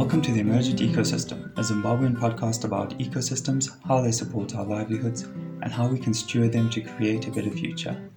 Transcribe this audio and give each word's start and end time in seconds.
Welcome 0.00 0.22
to 0.22 0.32
the 0.32 0.40
Emergent 0.40 0.80
Ecosystem, 0.80 1.52
a 1.58 1.60
Zimbabwean 1.60 2.16
podcast 2.16 2.64
about 2.64 2.98
ecosystems, 2.98 3.68
how 3.86 4.00
they 4.00 4.12
support 4.12 4.56
our 4.56 4.64
livelihoods, 4.64 5.24
and 5.60 5.70
how 5.70 5.88
we 5.88 5.98
can 5.98 6.14
steward 6.14 6.52
them 6.52 6.70
to 6.70 6.80
create 6.80 7.28
a 7.28 7.30
better 7.30 7.50
future. 7.50 8.10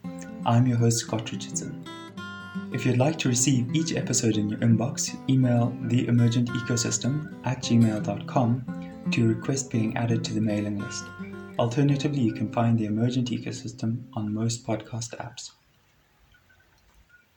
I'm 0.46 0.66
your 0.66 0.78
host, 0.78 1.00
Scott 1.00 1.30
Richardson. 1.30 1.84
If 2.72 2.86
you'd 2.86 3.00
like 3.00 3.20
to 3.20 3.28
receive 3.28 3.76
each 3.76 3.98
episode 3.98 4.38
in 4.38 4.48
your 4.48 4.60
inbox, 4.60 5.14
email 5.30 5.76
theemergentecosystem 5.82 7.36
at 7.46 7.62
gmail.com 7.62 9.10
to 9.12 9.28
request 9.28 9.70
being 9.70 9.98
added 9.98 10.24
to 10.24 10.34
the 10.34 10.40
mailing 10.40 10.80
list. 10.80 11.04
Alternatively, 11.60 12.22
you 12.22 12.34
can 12.34 12.50
find 12.54 12.80
the 12.80 12.86
Emergent 12.86 13.30
Ecosystem 13.30 14.04
on 14.14 14.34
most 14.34 14.66
podcast 14.66 15.18
apps. 15.18 15.52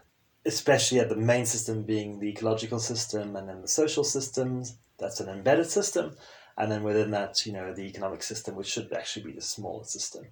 especially 0.46 1.00
at 1.00 1.08
the 1.08 1.16
main 1.16 1.46
system 1.46 1.84
being 1.84 2.20
the 2.20 2.28
ecological 2.28 2.80
system 2.80 3.38
and 3.38 3.48
then 3.48 3.62
the 3.62 3.70
social 3.70 4.04
systems. 4.04 4.76
That's 5.00 5.22
an 5.22 5.30
embedded 5.30 5.68
system 5.68 6.18
and 6.58 6.72
then 6.72 6.84
within 6.84 7.12
that, 7.12 7.46
you 7.46 7.54
know, 7.54 7.74
the 7.74 7.88
economic 7.88 8.24
system, 8.24 8.56
which 8.56 8.68
should 8.68 8.92
actually 8.94 9.26
be 9.26 9.32
the 9.32 9.42
smaller 9.42 9.84
system. 9.84 10.28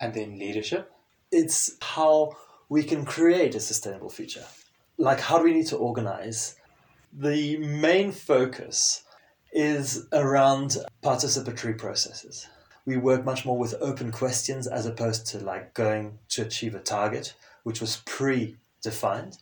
And 0.00 0.12
then 0.12 0.38
leadership? 0.38 0.90
It's 1.30 1.76
how 1.80 2.32
we 2.68 2.82
can 2.82 3.04
create 3.04 3.54
a 3.54 3.60
sustainable 3.60 4.10
future. 4.10 4.44
Like, 4.98 5.20
how 5.20 5.38
do 5.38 5.44
we 5.44 5.54
need 5.54 5.68
to 5.68 5.76
organize? 5.76 6.56
The 7.12 7.56
main 7.58 8.12
focus 8.12 9.04
is 9.52 10.06
around 10.12 10.78
participatory 11.02 11.76
processes. 11.78 12.48
We 12.84 12.96
work 12.96 13.24
much 13.24 13.44
more 13.44 13.58
with 13.58 13.74
open 13.80 14.10
questions 14.10 14.66
as 14.66 14.86
opposed 14.86 15.26
to 15.28 15.38
like 15.38 15.74
going 15.74 16.18
to 16.30 16.42
achieve 16.42 16.74
a 16.74 16.80
target, 16.80 17.34
which 17.62 17.80
was 17.80 18.02
pre-defined. 18.06 19.38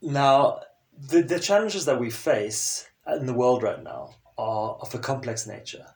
Now, 0.00 0.60
the, 0.96 1.22
the 1.22 1.40
challenges 1.40 1.86
that 1.86 2.00
we 2.00 2.10
face 2.10 2.88
in 3.06 3.26
the 3.26 3.34
world 3.34 3.62
right 3.62 3.82
now 3.82 4.14
are 4.42 4.76
of 4.80 4.92
a 4.94 4.98
complex 4.98 5.46
nature. 5.46 5.86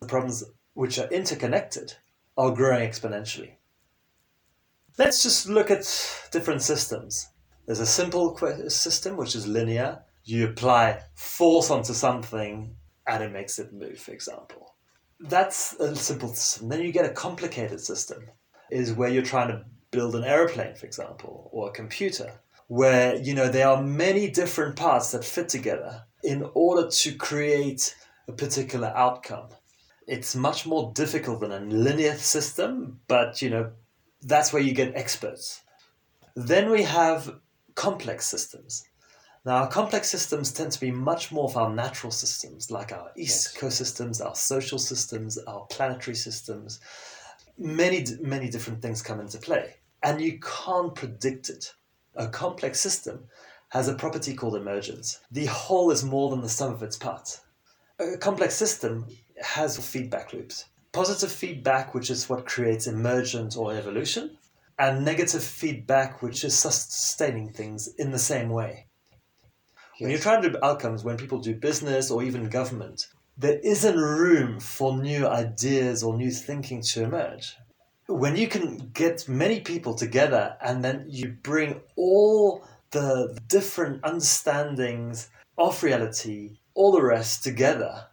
The 0.00 0.06
problems 0.06 0.44
which 0.74 0.98
are 1.00 1.08
interconnected 1.08 1.94
are 2.36 2.54
growing 2.54 2.88
exponentially. 2.88 3.54
Let's 4.96 5.22
just 5.22 5.48
look 5.48 5.70
at 5.70 5.82
different 6.30 6.62
systems. 6.62 7.28
There's 7.66 7.80
a 7.80 7.86
simple 7.86 8.36
system 8.68 9.16
which 9.16 9.34
is 9.34 9.46
linear. 9.46 10.02
You 10.24 10.46
apply 10.46 11.00
force 11.14 11.70
onto 11.70 11.92
something 11.92 12.76
and 13.06 13.24
it 13.24 13.32
makes 13.32 13.58
it 13.58 13.72
move, 13.72 13.98
for 13.98 14.12
example. 14.12 14.76
That's 15.18 15.74
a 15.74 15.96
simple 15.96 16.28
system. 16.28 16.68
Then 16.68 16.82
you 16.82 16.92
get 16.92 17.10
a 17.10 17.20
complicated 17.26 17.80
system, 17.80 18.30
is 18.70 18.92
where 18.92 19.08
you're 19.08 19.22
trying 19.22 19.48
to 19.48 19.64
build 19.90 20.14
an 20.14 20.24
aeroplane, 20.24 20.76
for 20.76 20.86
example, 20.86 21.50
or 21.52 21.68
a 21.68 21.72
computer, 21.72 22.32
where 22.68 23.16
you 23.16 23.34
know 23.34 23.48
there 23.48 23.68
are 23.68 23.82
many 23.82 24.30
different 24.30 24.76
parts 24.76 25.10
that 25.10 25.24
fit 25.24 25.48
together 25.48 26.04
in 26.22 26.48
order 26.54 26.88
to 26.88 27.14
create 27.14 27.94
a 28.28 28.32
particular 28.32 28.92
outcome. 28.94 29.48
It's 30.06 30.34
much 30.34 30.66
more 30.66 30.92
difficult 30.94 31.40
than 31.40 31.52
a 31.52 31.60
linear 31.60 32.16
system, 32.16 33.00
but 33.08 33.42
you 33.42 33.50
know, 33.50 33.72
that's 34.22 34.52
where 34.52 34.62
you 34.62 34.72
get 34.72 34.96
experts. 34.96 35.62
Then 36.34 36.70
we 36.70 36.82
have 36.82 37.40
complex 37.74 38.26
systems. 38.26 38.84
Now, 39.44 39.62
our 39.62 39.68
complex 39.68 40.10
systems 40.10 40.52
tend 40.52 40.72
to 40.72 40.80
be 40.80 40.90
much 40.90 41.30
more 41.32 41.44
of 41.44 41.56
our 41.56 41.72
natural 41.72 42.10
systems, 42.10 42.70
like 42.70 42.92
our 42.92 43.10
ecosystems, 43.16 44.24
our 44.24 44.34
social 44.34 44.78
systems, 44.78 45.38
our 45.38 45.66
planetary 45.70 46.16
systems. 46.16 46.80
Many, 47.56 48.04
many 48.20 48.48
different 48.50 48.82
things 48.82 49.02
come 49.02 49.20
into 49.20 49.38
play, 49.38 49.76
and 50.02 50.20
you 50.20 50.38
can't 50.40 50.94
predict 50.94 51.48
it. 51.48 51.72
A 52.14 52.28
complex 52.28 52.80
system 52.80 53.28
has 53.70 53.88
a 53.88 53.94
property 53.94 54.34
called 54.34 54.56
emergence. 54.56 55.20
The 55.30 55.46
whole 55.46 55.90
is 55.90 56.04
more 56.04 56.30
than 56.30 56.40
the 56.40 56.48
sum 56.48 56.72
of 56.72 56.82
its 56.82 56.96
parts. 56.96 57.42
A 57.98 58.16
complex 58.16 58.54
system 58.54 59.06
has 59.42 59.76
feedback 59.78 60.32
loops. 60.32 60.66
Positive 60.92 61.30
feedback, 61.30 61.94
which 61.94 62.10
is 62.10 62.28
what 62.28 62.46
creates 62.46 62.86
emergence 62.86 63.56
or 63.56 63.74
evolution, 63.74 64.38
and 64.78 65.04
negative 65.04 65.42
feedback, 65.42 66.22
which 66.22 66.44
is 66.44 66.56
sustaining 66.56 67.50
things 67.50 67.88
in 67.98 68.10
the 68.10 68.18
same 68.18 68.48
way. 68.48 68.86
Yes. 69.98 70.00
When 70.00 70.10
you're 70.10 70.20
trying 70.20 70.42
to 70.42 70.50
do 70.50 70.58
outcomes, 70.62 71.04
when 71.04 71.16
people 71.16 71.38
do 71.38 71.54
business 71.54 72.10
or 72.10 72.22
even 72.22 72.48
government, 72.48 73.08
there 73.36 73.58
isn't 73.58 73.96
room 73.96 74.60
for 74.60 74.96
new 74.96 75.26
ideas 75.26 76.02
or 76.02 76.16
new 76.16 76.30
thinking 76.30 76.82
to 76.82 77.02
emerge. 77.02 77.56
When 78.06 78.36
you 78.36 78.48
can 78.48 78.90
get 78.94 79.28
many 79.28 79.60
people 79.60 79.94
together 79.94 80.56
and 80.62 80.82
then 80.82 81.06
you 81.08 81.36
bring 81.42 81.80
all 81.96 82.64
the 82.90 83.38
different 83.48 84.02
understandings 84.04 85.28
of 85.56 85.82
reality, 85.82 86.58
all 86.74 86.92
the 86.92 87.02
rest 87.02 87.42
together, 87.42 88.06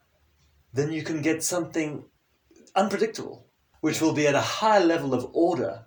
then 0.74 0.92
you 0.92 1.04
can 1.04 1.22
get 1.22 1.44
something 1.44 2.04
unpredictable, 2.76 3.46
which 3.82 4.02
will 4.02 4.14
be 4.14 4.28
at 4.28 4.36
a 4.36 4.42
higher 4.42 4.84
level 4.84 5.14
of 5.14 5.30
order 5.34 5.86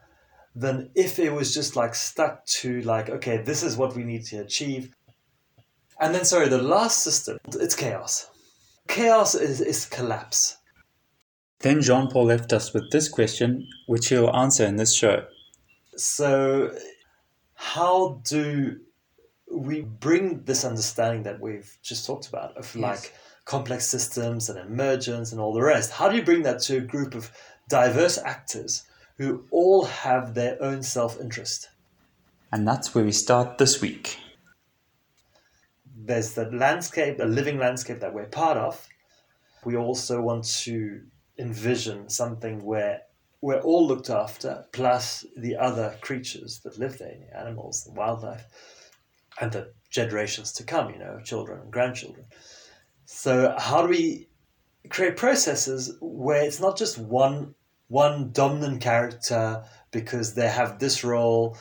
than 0.55 0.91
if 0.95 1.19
it 1.19 1.33
was 1.33 1.53
just 1.55 1.77
like 1.77 1.95
stuck 1.95 2.45
to 2.47 2.81
like, 2.83 3.11
okay, 3.11 3.39
this 3.39 3.63
is 3.63 3.77
what 3.77 3.95
we 3.95 4.05
need 4.05 4.25
to 4.25 4.39
achieve. 4.39 4.95
And 6.01 6.15
then, 6.15 6.25
sorry, 6.25 6.49
the 6.49 6.63
last 6.63 7.03
system, 7.03 7.39
it's 7.61 7.75
chaos. 7.75 8.31
Chaos 8.89 9.35
is, 9.35 9.61
is 9.61 9.85
collapse. 9.85 10.57
Then 11.61 11.83
Jean 11.83 12.09
Paul 12.09 12.27
left 12.27 12.53
us 12.53 12.73
with 12.73 12.91
this 12.91 13.09
question, 13.09 13.69
which 13.87 14.09
he'll 14.09 14.31
answer 14.31 14.65
in 14.65 14.77
this 14.77 14.95
show. 14.95 15.25
So 15.97 16.73
how 17.59 18.21
do 18.23 18.79
we 19.51 19.81
bring 19.81 20.45
this 20.45 20.65
understanding 20.65 21.25
that 21.25 21.41
we've 21.41 21.77
just 21.83 22.07
talked 22.07 22.29
about 22.29 22.57
of 22.57 22.73
yes. 22.73 22.83
like 22.83 23.15
complex 23.45 23.85
systems 23.85 24.49
and 24.49 24.61
emergence 24.61 25.33
and 25.33 25.41
all 25.41 25.53
the 25.53 25.61
rest? 25.61 25.91
How 25.91 26.09
do 26.09 26.17
you 26.17 26.23
bring 26.23 26.43
that 26.43 26.61
to 26.63 26.77
a 26.77 26.81
group 26.81 27.17
of 27.17 27.33
diverse 27.69 28.17
actors 28.17 28.85
who 29.17 29.45
all 29.51 29.87
have 29.87 30.35
their 30.35 30.63
own 30.63 30.85
self 30.85 31.21
interest? 31.21 31.69
And 32.53 32.67
that's 32.67 32.95
where 32.95 33.05
we 33.05 33.11
start 33.11 33.59
this 33.59 33.83
week. 33.83 34.19
There's 35.97 36.35
the 36.35 36.49
landscape, 36.53 37.19
a 37.19 37.25
living 37.25 37.59
landscape 37.59 37.99
that 38.01 38.15
we're 38.15 38.27
part 38.27 38.57
of. 38.57 38.87
We 39.65 39.77
also 39.77 40.23
want 40.23 40.45
to 40.63 41.03
envision 41.37 42.09
something 42.09 42.65
where 42.65 43.03
we're 43.41 43.61
all 43.61 43.87
looked 43.87 44.11
after, 44.11 44.65
plus 44.73 45.25
the 45.37 45.57
other 45.57 45.97
creatures 46.01 46.61
that 46.61 46.79
live 46.79 46.99
there, 46.99 47.15
the 47.19 47.39
animals, 47.39 47.85
the 47.85 47.93
wildlife, 47.93 48.45
and 49.41 49.53
the 49.53 49.73
generations 49.91 50.53
to 50.53 50.65
come, 50.65 50.91
you 50.91 50.99
know, 50.99 51.21
children 51.23 51.61
and 51.61 51.71
grandchildren. 51.71 52.27
So 53.05 53.55
how 53.57 53.83
do 53.83 53.89
we 53.89 54.29
create 54.91 55.17
processes 55.17 55.97
where 56.01 56.43
it's 56.43 56.61
not 56.61 56.77
just 56.77 56.99
one 56.99 57.55
one 57.89 58.31
dominant 58.33 58.83
character 58.83 59.65
because 59.93 60.35
they 60.35 60.49
have 60.49 60.79
this 60.79 61.03
role, 61.03 61.57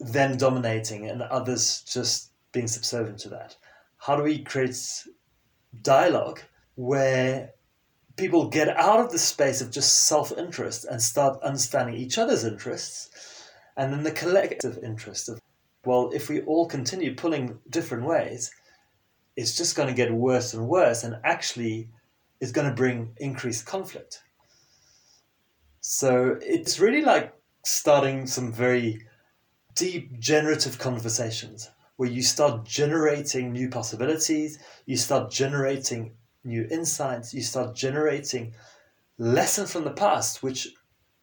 them 0.00 0.38
dominating 0.38 1.06
and 1.06 1.20
others 1.20 1.82
just 1.82 2.30
being 2.52 2.66
subservient 2.66 3.18
to 3.18 3.28
that? 3.28 3.56
How 3.98 4.16
do 4.16 4.22
we 4.22 4.38
create 4.42 5.04
dialogue 5.82 6.40
where 6.76 7.50
people 8.16 8.48
get 8.48 8.68
out 8.68 9.00
of 9.00 9.10
the 9.10 9.18
space 9.18 9.60
of 9.60 9.70
just 9.70 10.06
self 10.06 10.32
interest 10.36 10.84
and 10.84 11.00
start 11.00 11.42
understanding 11.42 11.96
each 11.96 12.18
other's 12.18 12.44
interests, 12.44 13.48
and 13.76 13.92
then 13.92 14.02
the 14.02 14.12
collective 14.12 14.78
interest 14.82 15.28
of, 15.28 15.40
well, 15.84 16.10
if 16.14 16.28
we 16.28 16.42
all 16.42 16.66
continue 16.66 17.14
pulling 17.14 17.58
different 17.68 18.06
ways, 18.06 18.50
it's 19.36 19.56
just 19.56 19.76
going 19.76 19.88
to 19.88 19.94
get 19.94 20.12
worse 20.12 20.54
and 20.54 20.68
worse, 20.68 21.04
and 21.04 21.16
actually, 21.24 21.88
it's 22.40 22.52
going 22.52 22.68
to 22.68 22.74
bring 22.74 23.12
increased 23.16 23.66
conflict. 23.66 24.22
So 25.80 26.38
it's 26.40 26.80
really 26.80 27.02
like 27.02 27.34
starting 27.64 28.26
some 28.26 28.52
very 28.52 29.06
deep 29.74 30.18
generative 30.18 30.78
conversations 30.78 31.70
where 31.96 32.08
you 32.08 32.22
start 32.22 32.64
generating 32.64 33.52
new 33.52 33.68
possibilities, 33.68 34.58
you 34.86 34.96
start 34.96 35.30
generating 35.30 36.12
new 36.44 36.66
insights, 36.70 37.34
you 37.34 37.42
start 37.42 37.74
generating 37.74 38.54
lessons 39.18 39.72
from 39.72 39.84
the 39.84 39.90
past, 39.90 40.42
which 40.42 40.68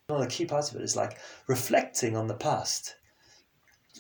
one 0.08 0.22
of 0.22 0.28
the 0.28 0.34
key 0.34 0.46
parts 0.46 0.72
of 0.72 0.78
it 0.78 0.84
is 0.84 0.96
like 0.96 1.18
reflecting 1.48 2.16
on 2.16 2.28
the 2.28 2.36
past. 2.36 2.96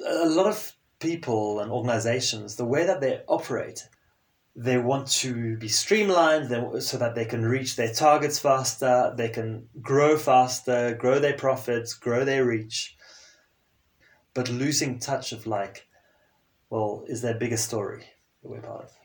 A 0.05 0.27
lot 0.27 0.47
of 0.47 0.73
people 0.99 1.59
and 1.59 1.71
organizations, 1.71 2.55
the 2.55 2.65
way 2.65 2.85
that 2.85 3.01
they 3.01 3.21
operate, 3.27 3.87
they 4.55 4.77
want 4.77 5.07
to 5.07 5.57
be 5.57 5.67
streamlined 5.67 6.83
so 6.83 6.97
that 6.97 7.15
they 7.15 7.25
can 7.25 7.45
reach 7.45 7.75
their 7.75 7.93
targets 7.93 8.37
faster, 8.39 9.13
they 9.15 9.29
can 9.29 9.67
grow 9.81 10.17
faster, 10.17 10.93
grow 10.95 11.19
their 11.19 11.37
profits, 11.37 11.93
grow 11.93 12.25
their 12.25 12.45
reach, 12.45 12.97
but 14.33 14.49
losing 14.49 14.99
touch 14.99 15.31
of 15.31 15.47
like, 15.47 15.87
well, 16.69 17.03
is 17.07 17.21
there 17.21 17.35
a 17.35 17.39
bigger 17.39 17.57
story 17.57 18.05
that 18.41 18.49
we're 18.49 18.61
part 18.61 18.85
of? 18.85 19.00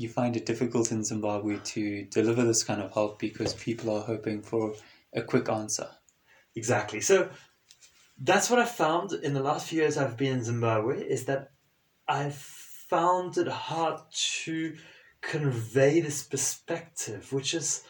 You 0.00 0.08
find 0.08 0.36
it 0.36 0.46
difficult 0.46 0.92
in 0.92 1.04
Zimbabwe 1.04 1.58
to 1.74 2.04
deliver 2.04 2.44
this 2.44 2.64
kind 2.64 2.80
of 2.80 2.92
help 2.92 3.18
because 3.18 3.52
people 3.54 3.94
are 3.94 4.02
hoping 4.02 4.40
for 4.40 4.74
a 5.12 5.22
quick 5.22 5.48
answer. 5.48 5.88
Exactly. 6.56 7.00
So 7.00 7.28
that's 8.18 8.48
what 8.48 8.58
I've 8.58 8.70
found 8.70 9.12
in 9.12 9.34
the 9.34 9.42
last 9.42 9.68
few 9.68 9.80
years 9.80 9.98
I've 9.98 10.16
been 10.16 10.38
in 10.38 10.44
Zimbabwe 10.44 11.02
is 11.02 11.26
that 11.26 11.50
I've 12.08 12.34
found 12.34 13.36
it 13.36 13.48
hard 13.48 14.00
to 14.44 14.74
convey 15.20 16.00
this 16.00 16.22
perspective, 16.22 17.32
which 17.32 17.54
is 17.54 17.82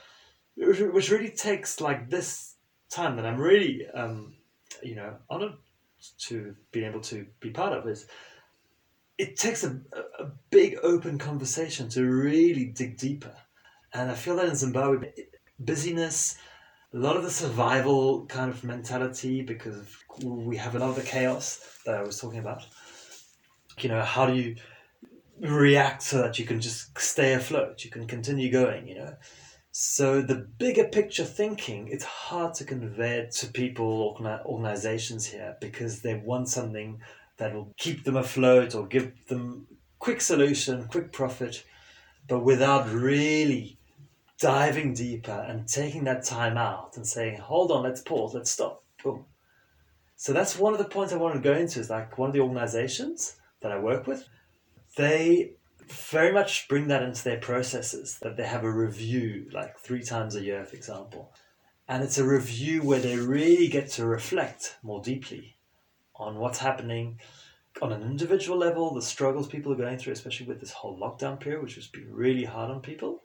which 0.56 1.10
really 1.10 1.30
takes 1.30 1.80
like 1.80 2.10
this 2.10 2.56
time 2.90 3.16
that 3.16 3.24
I'm 3.24 3.40
really 3.40 3.86
um, 3.94 4.34
you 4.82 4.96
know 4.96 5.16
honored 5.28 5.54
to 6.26 6.54
be 6.72 6.84
able 6.84 7.00
to 7.02 7.26
be 7.40 7.50
part 7.50 7.72
of 7.72 7.86
is 7.88 8.06
it 9.20 9.36
takes 9.36 9.62
a, 9.64 9.78
a 10.18 10.30
big 10.48 10.78
open 10.82 11.18
conversation 11.18 11.90
to 11.90 12.04
really 12.04 12.64
dig 12.64 12.96
deeper. 12.96 13.34
And 13.92 14.10
i 14.10 14.14
feel 14.14 14.36
that 14.36 14.48
in 14.48 14.56
zimbabwe 14.56 15.12
busyness 15.58 16.38
a 16.94 16.98
lot 16.98 17.16
of 17.16 17.22
the 17.22 17.30
survival 17.30 18.26
kind 18.26 18.50
of 18.50 18.64
mentality 18.64 19.42
because 19.42 19.78
we 20.24 20.56
have 20.56 20.74
a 20.74 20.78
lot 20.78 20.90
of 20.90 20.96
the 20.96 21.02
chaos 21.02 21.78
that 21.84 21.94
i 21.94 22.02
was 22.02 22.18
talking 22.18 22.38
about. 22.38 22.62
You 23.78 23.90
know 23.90 24.02
how 24.02 24.26
do 24.26 24.34
you 24.34 24.56
react 25.40 26.02
so 26.02 26.18
that 26.22 26.38
you 26.38 26.44
can 26.44 26.60
just 26.60 26.98
stay 26.98 27.32
afloat 27.34 27.84
you 27.84 27.90
can 27.90 28.06
continue 28.06 28.50
going 28.50 28.88
you 28.88 28.96
know? 28.96 29.14
So 29.72 30.20
the 30.20 30.34
bigger 30.34 30.88
picture 30.88 31.24
thinking, 31.24 31.88
it's 31.88 32.02
hard 32.02 32.54
to 32.54 32.64
convey 32.64 33.28
to 33.38 33.46
people, 33.46 34.18
organizations 34.44 35.24
here, 35.26 35.56
because 35.60 36.00
they 36.00 36.14
want 36.14 36.48
something 36.48 37.00
that 37.40 37.54
will 37.54 37.72
keep 37.78 38.04
them 38.04 38.16
afloat 38.16 38.74
or 38.74 38.86
give 38.86 39.26
them 39.26 39.66
quick 39.98 40.20
solution, 40.20 40.86
quick 40.88 41.10
profit, 41.10 41.64
but 42.28 42.44
without 42.44 42.88
really 42.90 43.78
diving 44.38 44.92
deeper 44.92 45.44
and 45.48 45.66
taking 45.66 46.04
that 46.04 46.22
time 46.22 46.58
out 46.58 46.96
and 46.96 47.06
saying, 47.06 47.38
hold 47.38 47.72
on, 47.72 47.82
let's 47.82 48.02
pause, 48.02 48.34
let's 48.34 48.50
stop, 48.50 48.84
boom. 49.02 49.24
So 50.16 50.34
that's 50.34 50.58
one 50.58 50.74
of 50.74 50.78
the 50.78 50.84
points 50.84 51.14
I 51.14 51.16
want 51.16 51.34
to 51.34 51.40
go 51.40 51.54
into 51.54 51.80
is 51.80 51.88
like 51.88 52.18
one 52.18 52.28
of 52.28 52.34
the 52.34 52.40
organizations 52.40 53.36
that 53.62 53.72
I 53.72 53.78
work 53.78 54.06
with, 54.06 54.28
they 54.98 55.52
very 55.88 56.32
much 56.32 56.68
bring 56.68 56.88
that 56.88 57.02
into 57.02 57.24
their 57.24 57.38
processes 57.38 58.18
that 58.20 58.36
they 58.36 58.46
have 58.46 58.64
a 58.64 58.70
review 58.70 59.48
like 59.50 59.78
three 59.78 60.02
times 60.02 60.36
a 60.36 60.42
year, 60.42 60.62
for 60.66 60.76
example. 60.76 61.32
And 61.88 62.04
it's 62.04 62.18
a 62.18 62.24
review 62.24 62.82
where 62.82 63.00
they 63.00 63.16
really 63.16 63.68
get 63.68 63.88
to 63.92 64.04
reflect 64.04 64.76
more 64.82 65.00
deeply 65.02 65.56
on 66.20 66.36
what's 66.36 66.58
happening 66.58 67.18
on 67.80 67.92
an 67.92 68.02
individual 68.02 68.58
level, 68.58 68.94
the 68.94 69.02
struggles 69.02 69.48
people 69.48 69.72
are 69.72 69.76
going 69.76 69.98
through, 69.98 70.12
especially 70.12 70.46
with 70.46 70.60
this 70.60 70.72
whole 70.72 70.98
lockdown 70.98 71.38
period, 71.38 71.62
which 71.62 71.76
has 71.76 71.86
been 71.86 72.12
really 72.12 72.44
hard 72.44 72.70
on 72.70 72.80
people. 72.80 73.22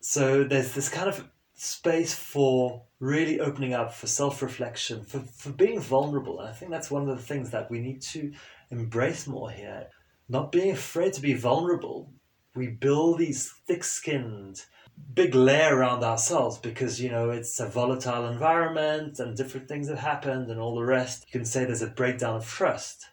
So 0.00 0.44
there's 0.44 0.72
this 0.72 0.88
kind 0.88 1.08
of 1.08 1.28
space 1.54 2.14
for 2.14 2.82
really 3.00 3.40
opening 3.40 3.74
up 3.74 3.92
for 3.92 4.06
self-reflection, 4.06 5.04
for, 5.04 5.20
for 5.20 5.50
being 5.50 5.80
vulnerable. 5.80 6.40
And 6.40 6.48
I 6.48 6.52
think 6.52 6.70
that's 6.70 6.90
one 6.90 7.08
of 7.08 7.16
the 7.16 7.22
things 7.22 7.50
that 7.50 7.70
we 7.70 7.80
need 7.80 8.00
to 8.02 8.32
embrace 8.70 9.26
more 9.26 9.50
here 9.50 9.88
not 10.30 10.52
being 10.52 10.70
afraid 10.70 11.12
to 11.12 11.20
be 11.20 11.34
vulnerable. 11.34 12.12
We 12.54 12.68
build 12.68 13.18
these 13.18 13.52
thick 13.66 13.82
skinned, 13.82 14.64
big 15.14 15.34
layer 15.34 15.76
around 15.76 16.04
ourselves 16.04 16.58
because, 16.58 17.00
you 17.00 17.10
know, 17.10 17.30
it's 17.30 17.58
a 17.60 17.68
volatile 17.68 18.28
environment 18.28 19.18
and 19.18 19.36
different 19.36 19.68
things 19.68 19.88
have 19.88 19.98
happened 19.98 20.50
and 20.50 20.60
all 20.60 20.74
the 20.74 20.84
rest. 20.84 21.24
You 21.26 21.32
can 21.40 21.44
say 21.44 21.64
there's 21.64 21.82
a 21.82 21.88
breakdown 21.88 22.36
of 22.36 22.46
trust. 22.46 23.06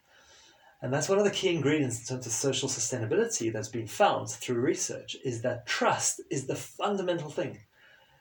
And 0.82 0.94
that's 0.94 1.10
one 1.10 1.18
of 1.18 1.24
the 1.24 1.32
key 1.32 1.56
ingredients 1.56 2.00
in 2.00 2.06
terms 2.06 2.28
of 2.28 2.32
social 2.32 2.70
sustainability 2.70 3.52
that's 3.52 3.70
been 3.70 3.88
found 3.88 4.30
through 4.30 4.60
research 4.60 5.16
is 5.26 5.42
that 5.42 5.66
trust 5.66 6.22
is 6.30 6.46
the 6.46 6.56
fundamental 6.56 7.30
thing 7.30 7.60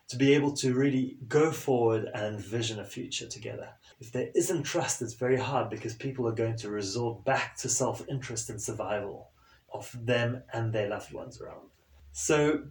to 0.09 0.17
be 0.17 0.35
able 0.35 0.53
to 0.53 0.73
really 0.73 1.17
go 1.29 1.51
forward 1.51 2.09
and 2.15 2.37
envision 2.37 2.79
a 2.79 2.85
future 2.85 3.27
together. 3.27 3.69
If 4.01 4.13
there 4.13 4.31
isn't 4.35 4.63
trust, 4.63 5.03
it's 5.03 5.15
very 5.15 5.37
hard 5.37 5.69
because 5.69 5.95
people 5.95 6.29
are 6.29 6.33
going 6.33 6.57
to 6.59 6.71
resort 6.71 7.25
back 7.25 7.57
to 7.59 7.69
self 7.69 8.03
interest 8.09 8.49
and 8.49 8.63
survival 8.63 9.31
of 9.73 9.95
them 10.01 10.43
and 10.53 10.73
their 10.73 10.89
loved 10.89 11.13
ones 11.13 11.41
around. 11.41 11.69
So, 12.13 12.63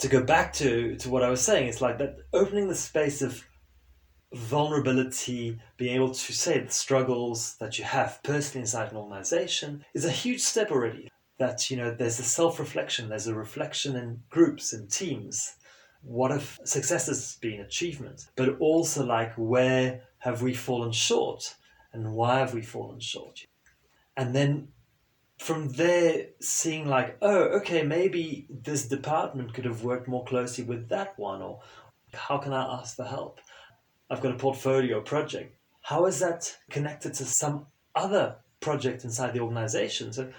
to 0.00 0.08
go 0.08 0.22
back 0.22 0.52
to, 0.54 0.96
to 0.96 1.10
what 1.10 1.22
I 1.22 1.30
was 1.30 1.40
saying, 1.40 1.68
it's 1.68 1.80
like 1.80 1.98
that 1.98 2.16
opening 2.32 2.68
the 2.68 2.74
space 2.74 3.22
of 3.22 3.44
vulnerability, 4.32 5.58
being 5.76 5.96
able 5.96 6.12
to 6.12 6.32
say 6.32 6.58
the 6.60 6.70
struggles 6.70 7.56
that 7.60 7.78
you 7.78 7.84
have 7.84 8.20
personally 8.22 8.62
inside 8.62 8.90
an 8.90 8.96
organization 8.96 9.84
is 9.94 10.04
a 10.04 10.10
huge 10.10 10.40
step 10.40 10.70
already. 10.70 11.08
That, 11.38 11.70
you 11.70 11.76
know, 11.76 11.94
there's 11.94 12.20
a 12.20 12.24
self 12.24 12.58
reflection, 12.58 13.08
there's 13.08 13.26
a 13.26 13.34
reflection 13.34 13.96
in 13.96 14.22
groups 14.30 14.72
and 14.72 14.90
teams 14.90 15.56
what 16.02 16.30
have 16.30 16.58
successes 16.64 17.38
been 17.40 17.60
achievements, 17.60 18.28
but 18.36 18.58
also 18.58 19.04
like 19.04 19.32
where 19.36 20.02
have 20.18 20.42
we 20.42 20.52
fallen 20.54 20.92
short 20.92 21.54
and 21.92 22.12
why 22.12 22.38
have 22.38 22.54
we 22.54 22.62
fallen 22.62 23.00
short? 23.00 23.40
And 24.16 24.34
then 24.34 24.68
from 25.42 25.70
there, 25.70 26.26
seeing 26.40 26.86
like, 26.86 27.18
oh, 27.20 27.42
okay, 27.58 27.82
maybe 27.82 28.46
this 28.48 28.86
department 28.86 29.52
could 29.52 29.64
have 29.64 29.82
worked 29.82 30.06
more 30.06 30.24
closely 30.24 30.62
with 30.62 30.88
that 30.88 31.18
one, 31.18 31.42
or 31.42 31.60
how 32.14 32.38
can 32.38 32.52
I 32.52 32.80
ask 32.80 32.94
for 32.94 33.04
help? 33.04 33.40
I've 34.08 34.20
got 34.20 34.34
a 34.34 34.38
portfolio 34.38 35.00
project. 35.00 35.56
How 35.82 36.06
is 36.06 36.20
that 36.20 36.56
connected 36.70 37.14
to 37.14 37.24
some 37.24 37.66
other 37.94 38.36
project 38.60 39.02
inside 39.02 39.34
the 39.34 39.40
organization? 39.40 40.12
So, 40.12 40.32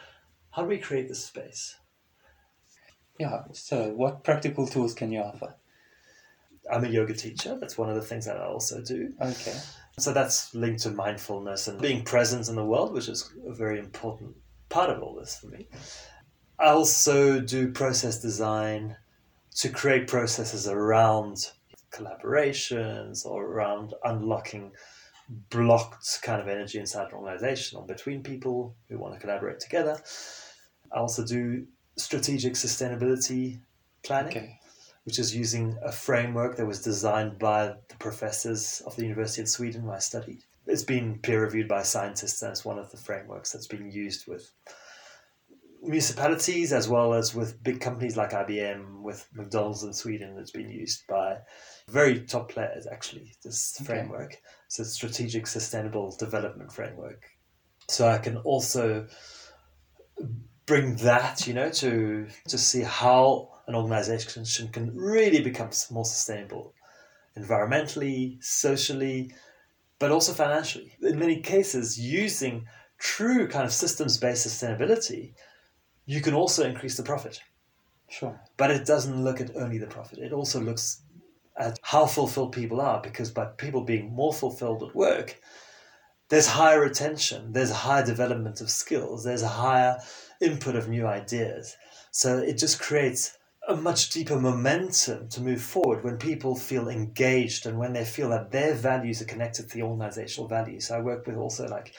how 0.52 0.62
do 0.62 0.70
we 0.70 0.78
create 0.78 1.10
this 1.10 1.26
space? 1.26 1.76
Yeah, 3.20 3.44
so 3.52 3.90
what 3.90 4.24
practical 4.24 4.66
tools 4.66 4.94
can 4.94 5.12
you 5.12 5.20
offer? 5.20 5.56
I'm 6.72 6.86
a 6.86 6.90
yoga 6.90 7.14
teacher. 7.14 7.58
That's 7.60 7.78
one 7.78 7.90
of 7.90 7.96
the 7.96 8.02
things 8.02 8.26
that 8.26 8.38
I 8.38 8.46
also 8.46 8.82
do. 8.82 9.14
Okay. 9.20 9.58
So 10.00 10.14
that's 10.14 10.56
linked 10.56 10.84
to 10.84 10.92
mindfulness 10.92 11.68
and 11.68 11.80
being 11.82 12.04
present 12.04 12.48
in 12.48 12.56
the 12.56 12.64
world, 12.64 12.94
which 12.94 13.10
is 13.10 13.30
a 13.46 13.54
very 13.54 13.80
important 13.80 14.36
part 14.74 14.90
of 14.90 15.04
all 15.04 15.14
this 15.14 15.38
for 15.38 15.48
me. 15.48 15.68
I 16.60 16.70
also 16.70 17.40
do 17.40 17.72
process 17.72 18.20
design 18.20 18.98
to 19.58 19.70
create 19.70 20.08
processes 20.08 20.68
around 20.68 21.52
collaborations 21.92 23.24
or 23.24 23.46
around 23.46 23.94
unlocking 24.04 24.72
blocked 25.52 26.20
kind 26.24 26.42
of 26.42 26.48
energy 26.48 26.80
inside 26.80 27.10
an 27.10 27.14
organization 27.14 27.78
or 27.78 27.86
between 27.86 28.24
people 28.24 28.76
who 28.90 28.98
want 28.98 29.14
to 29.14 29.20
collaborate 29.20 29.60
together. 29.60 30.02
I 30.92 31.00
also 31.00 31.24
do 31.24 31.68
strategic 31.96 32.54
sustainability 32.54 33.60
planning. 34.04 34.38
Okay. 34.38 34.60
Which 35.04 35.20
is 35.20 35.36
using 35.36 35.78
a 35.84 35.92
framework 35.92 36.56
that 36.56 36.66
was 36.66 36.82
designed 36.82 37.38
by 37.38 37.76
the 37.90 37.96
professors 38.00 38.82
of 38.86 38.96
the 38.96 39.04
University 39.04 39.42
of 39.42 39.50
Sweden 39.50 39.84
where 39.84 39.98
I 39.98 40.00
studied. 40.00 40.46
It's 40.66 40.84
been 40.84 41.20
peer 41.20 41.42
reviewed 41.42 41.68
by 41.68 41.84
scientists 41.84 42.42
and 42.42 42.52
it's 42.52 42.66
one 42.66 42.80
of 42.80 42.92
the 42.92 42.98
frameworks 42.98 43.52
that's 43.52 43.68
been 43.68 43.92
used 43.92 44.28
with 44.28 44.52
municipalities 45.82 46.72
as 46.72 46.88
well 46.88 47.14
as 47.14 47.36
with 47.36 47.62
big 47.62 47.82
companies 47.82 48.16
like 48.16 48.32
IBM, 48.32 49.02
with 49.02 49.28
McDonald's 49.34 49.84
in 49.84 49.94
Sweden. 49.94 50.38
It's 50.40 50.52
been 50.52 50.70
used 50.70 51.06
by 51.08 51.38
very 51.90 52.22
top 52.22 52.50
players 52.50 52.88
actually, 52.88 53.34
this 53.44 53.78
okay. 53.82 53.86
framework. 53.86 54.38
So 54.70 54.84
strategic 54.84 55.48
sustainable 55.48 56.16
development 56.18 56.72
framework. 56.72 57.30
So 57.90 58.08
I 58.08 58.18
can 58.18 58.38
also 58.38 59.08
bring 60.66 60.96
that, 60.98 61.46
you 61.48 61.54
know, 61.54 61.70
to 61.70 62.28
to 62.48 62.58
see 62.58 62.82
how 62.82 63.50
an 63.68 63.76
organization 63.76 64.68
can 64.70 64.96
really 64.96 65.42
become 65.42 65.70
more 65.92 66.06
sustainable 66.06 66.74
environmentally, 67.38 68.42
socially, 68.44 69.32
but 70.04 70.12
also 70.12 70.34
financially. 70.34 70.92
In 71.02 71.18
many 71.18 71.40
cases, 71.40 71.98
using 71.98 72.68
true 73.00 73.48
kind 73.48 73.64
of 73.64 73.72
systems 73.72 74.18
based 74.18 74.46
sustainability, 74.46 75.32
you 76.06 76.20
can 76.20 76.34
also 76.34 76.68
increase 76.68 76.98
the 76.98 77.04
profit. 77.04 77.40
Sure. 78.10 78.38
But 78.58 78.70
it 78.72 78.86
doesn't 78.86 79.24
look 79.24 79.40
at 79.40 79.56
only 79.56 79.78
the 79.78 79.88
profit, 79.88 80.20
it 80.20 80.34
also 80.34 80.60
looks 80.60 81.04
at 81.56 81.80
how 81.84 82.06
fulfilled 82.06 82.52
people 82.52 82.82
are 82.82 83.00
because 83.02 83.32
by 83.32 83.46
people 83.46 83.86
being 83.86 84.12
more 84.12 84.34
fulfilled 84.34 84.84
at 84.84 84.94
work, 84.94 85.40
there's 86.28 86.48
higher 86.48 86.82
retention, 86.82 87.54
there's 87.54 87.72
a 87.72 87.86
higher 87.88 88.06
development 88.06 88.60
of 88.60 88.70
skills, 88.70 89.24
there's 89.24 89.42
a 89.42 89.48
higher 89.48 89.98
input 90.42 90.76
of 90.76 90.90
new 90.90 91.08
ideas. 91.08 91.78
So 92.12 92.40
it 92.40 92.58
just 92.58 92.78
creates 92.78 93.38
a 93.68 93.76
much 93.76 94.10
deeper 94.10 94.40
momentum 94.40 95.30
to 95.30 95.42
move 95.42 95.62
forward 95.62 96.04
when 96.04 96.18
people 96.18 96.56
feel 96.56 96.90
engaged 96.90 97.66
and 97.66 97.78
when 97.78 97.94
they 97.94 98.04
feel 98.04 98.30
that 98.30 98.52
their 98.52 98.74
values 98.74 99.22
are 99.22 99.26
connected 99.26 99.70
to 99.70 99.76
the 99.76 99.84
organizational 99.84 100.48
values. 100.50 100.88
So 100.88 100.98
I 100.98 101.02
work 101.02 101.26
with 101.26 101.38
also 101.38 101.68
like 101.68 101.94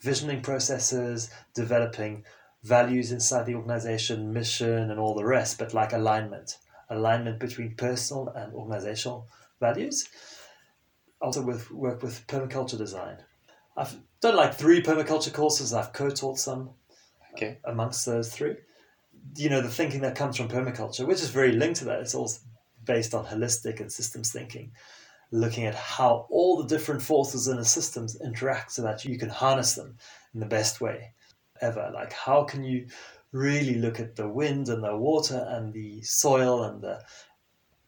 visioning 0.00 0.42
processes, 0.42 1.30
developing 1.54 2.24
values 2.62 3.12
inside 3.12 3.46
the 3.46 3.54
organization, 3.54 4.32
mission, 4.32 4.90
and 4.90 5.00
all 5.00 5.14
the 5.14 5.24
rest, 5.24 5.58
but 5.58 5.72
like 5.72 5.92
alignment 5.92 6.58
alignment 6.88 7.38
between 7.38 7.74
personal 7.74 8.28
and 8.28 8.52
organizational 8.52 9.26
values. 9.60 10.08
Also, 11.20 11.42
with 11.42 11.70
work 11.70 12.02
with 12.02 12.26
permaculture 12.26 12.78
design. 12.78 13.16
I've 13.76 13.96
done 14.20 14.36
like 14.36 14.54
three 14.54 14.82
permaculture 14.82 15.32
courses. 15.32 15.72
I've 15.72 15.92
co-taught 15.92 16.38
some. 16.38 16.70
Okay. 17.32 17.58
Amongst 17.64 18.06
those 18.06 18.32
three, 18.32 18.56
you 19.34 19.50
know, 19.50 19.60
the 19.60 19.68
thinking 19.68 20.00
that 20.02 20.14
comes 20.14 20.36
from 20.36 20.48
permaculture, 20.48 21.06
which 21.06 21.22
is 21.22 21.30
very 21.30 21.52
linked 21.52 21.80
to 21.80 21.84
that, 21.86 22.00
it's 22.00 22.14
all 22.14 22.30
based 22.84 23.14
on 23.14 23.24
holistic 23.24 23.80
and 23.80 23.90
systems 23.90 24.32
thinking, 24.32 24.70
looking 25.30 25.66
at 25.66 25.74
how 25.74 26.26
all 26.30 26.62
the 26.62 26.68
different 26.68 27.02
forces 27.02 27.48
in 27.48 27.56
the 27.56 27.64
systems 27.64 28.20
interact 28.20 28.72
so 28.72 28.82
that 28.82 29.04
you 29.04 29.18
can 29.18 29.28
harness 29.28 29.74
them 29.74 29.96
in 30.34 30.40
the 30.40 30.46
best 30.46 30.80
way 30.80 31.12
ever. 31.60 31.90
Like, 31.92 32.12
how 32.12 32.44
can 32.44 32.62
you 32.64 32.86
really 33.32 33.74
look 33.74 34.00
at 34.00 34.16
the 34.16 34.28
wind 34.28 34.68
and 34.68 34.82
the 34.82 34.96
water 34.96 35.46
and 35.50 35.72
the 35.72 36.00
soil 36.02 36.64
and 36.64 36.80
the 36.80 37.02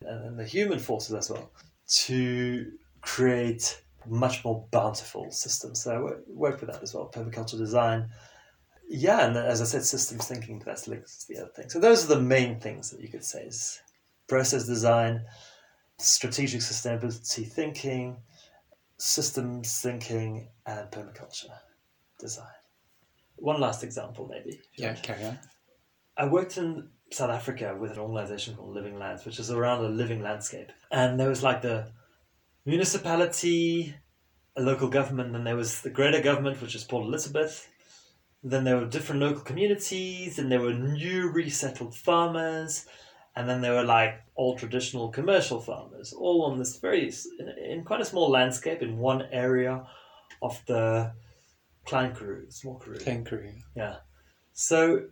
and 0.02 0.38
the 0.38 0.44
human 0.44 0.78
forces 0.78 1.14
as 1.14 1.30
well 1.30 1.50
to 1.88 2.70
create 3.00 3.82
much 4.06 4.44
more 4.44 4.64
bountiful 4.70 5.30
systems. 5.30 5.82
So 5.82 5.94
I 5.94 5.98
work, 5.98 6.24
work 6.28 6.60
with 6.60 6.70
that 6.70 6.82
as 6.82 6.94
well, 6.94 7.10
permaculture 7.12 7.58
design. 7.58 8.08
Yeah, 8.90 9.26
and 9.26 9.36
as 9.36 9.60
I 9.60 9.64
said, 9.64 9.84
systems 9.84 10.26
thinking, 10.26 10.62
that's 10.64 10.88
linked 10.88 11.20
to 11.20 11.28
the 11.28 11.38
other 11.42 11.50
thing. 11.50 11.68
So 11.68 11.78
those 11.78 12.04
are 12.04 12.14
the 12.14 12.22
main 12.22 12.58
things 12.58 12.90
that 12.90 13.00
you 13.00 13.08
could 13.08 13.24
say 13.24 13.42
is 13.42 13.80
process 14.28 14.66
design, 14.66 15.24
strategic 15.98 16.60
sustainability 16.60 17.46
thinking, 17.46 18.16
systems 18.96 19.80
thinking, 19.80 20.48
and 20.64 20.90
permaculture 20.90 21.50
design. 22.18 22.46
One 23.36 23.60
last 23.60 23.84
example, 23.84 24.26
maybe. 24.26 24.60
Yeah, 24.76 24.94
carry 24.94 25.24
on. 25.24 25.38
I 26.16 26.26
worked 26.26 26.56
in 26.56 26.88
South 27.12 27.30
Africa 27.30 27.76
with 27.78 27.92
an 27.92 27.98
organization 27.98 28.56
called 28.56 28.74
Living 28.74 28.98
Lands, 28.98 29.24
which 29.24 29.38
is 29.38 29.50
around 29.50 29.84
a 29.84 29.88
living 29.88 30.22
landscape. 30.22 30.70
And 30.90 31.20
there 31.20 31.28
was 31.28 31.42
like 31.42 31.62
the 31.62 31.92
municipality, 32.64 33.94
a 34.56 34.62
local 34.62 34.88
government, 34.88 35.36
and 35.36 35.46
there 35.46 35.56
was 35.56 35.82
the 35.82 35.90
greater 35.90 36.20
government, 36.20 36.60
which 36.60 36.74
is 36.74 36.84
Port 36.84 37.04
Elizabeth. 37.06 37.68
Then 38.42 38.64
there 38.64 38.76
were 38.76 38.86
different 38.86 39.20
local 39.20 39.42
communities, 39.42 40.38
and 40.38 40.50
there 40.50 40.60
were 40.60 40.72
new 40.74 41.28
resettled 41.28 41.94
farmers, 41.94 42.86
and 43.34 43.48
then 43.48 43.60
there 43.60 43.74
were 43.74 43.84
like 43.84 44.20
all 44.34 44.56
traditional 44.56 45.10
commercial 45.10 45.60
farmers, 45.60 46.12
all 46.12 46.44
on 46.44 46.58
this 46.58 46.78
very, 46.78 47.12
in, 47.38 47.48
in 47.70 47.84
quite 47.84 48.00
a 48.00 48.04
small 48.04 48.30
landscape 48.30 48.82
in 48.82 48.98
one 48.98 49.22
area 49.32 49.84
of 50.42 50.60
the 50.66 51.12
Klein 51.84 52.14
Karoo, 52.14 52.50
small 52.50 52.78
Karoo. 52.78 52.98
Klein 52.98 53.24
Karoo. 53.24 53.52
Yeah. 53.74 53.96
So 54.52 55.06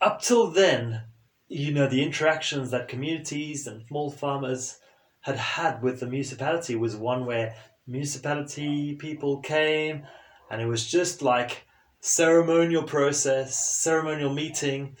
up 0.00 0.22
till 0.22 0.50
then, 0.50 1.02
you 1.48 1.72
know, 1.72 1.88
the 1.88 2.02
interactions 2.02 2.70
that 2.70 2.88
communities 2.88 3.66
and 3.66 3.86
small 3.88 4.10
farmers 4.10 4.78
had 5.22 5.36
had 5.36 5.82
with 5.82 6.00
the 6.00 6.06
municipality 6.06 6.76
was 6.76 6.96
one 6.96 7.26
where 7.26 7.54
municipality 7.86 8.94
people 8.94 9.40
came 9.40 10.06
and 10.50 10.62
it 10.62 10.66
was 10.66 10.86
just 10.86 11.22
like 11.22 11.66
ceremonial 12.00 12.82
process, 12.82 13.78
ceremonial 13.80 14.32
meeting 14.32 14.96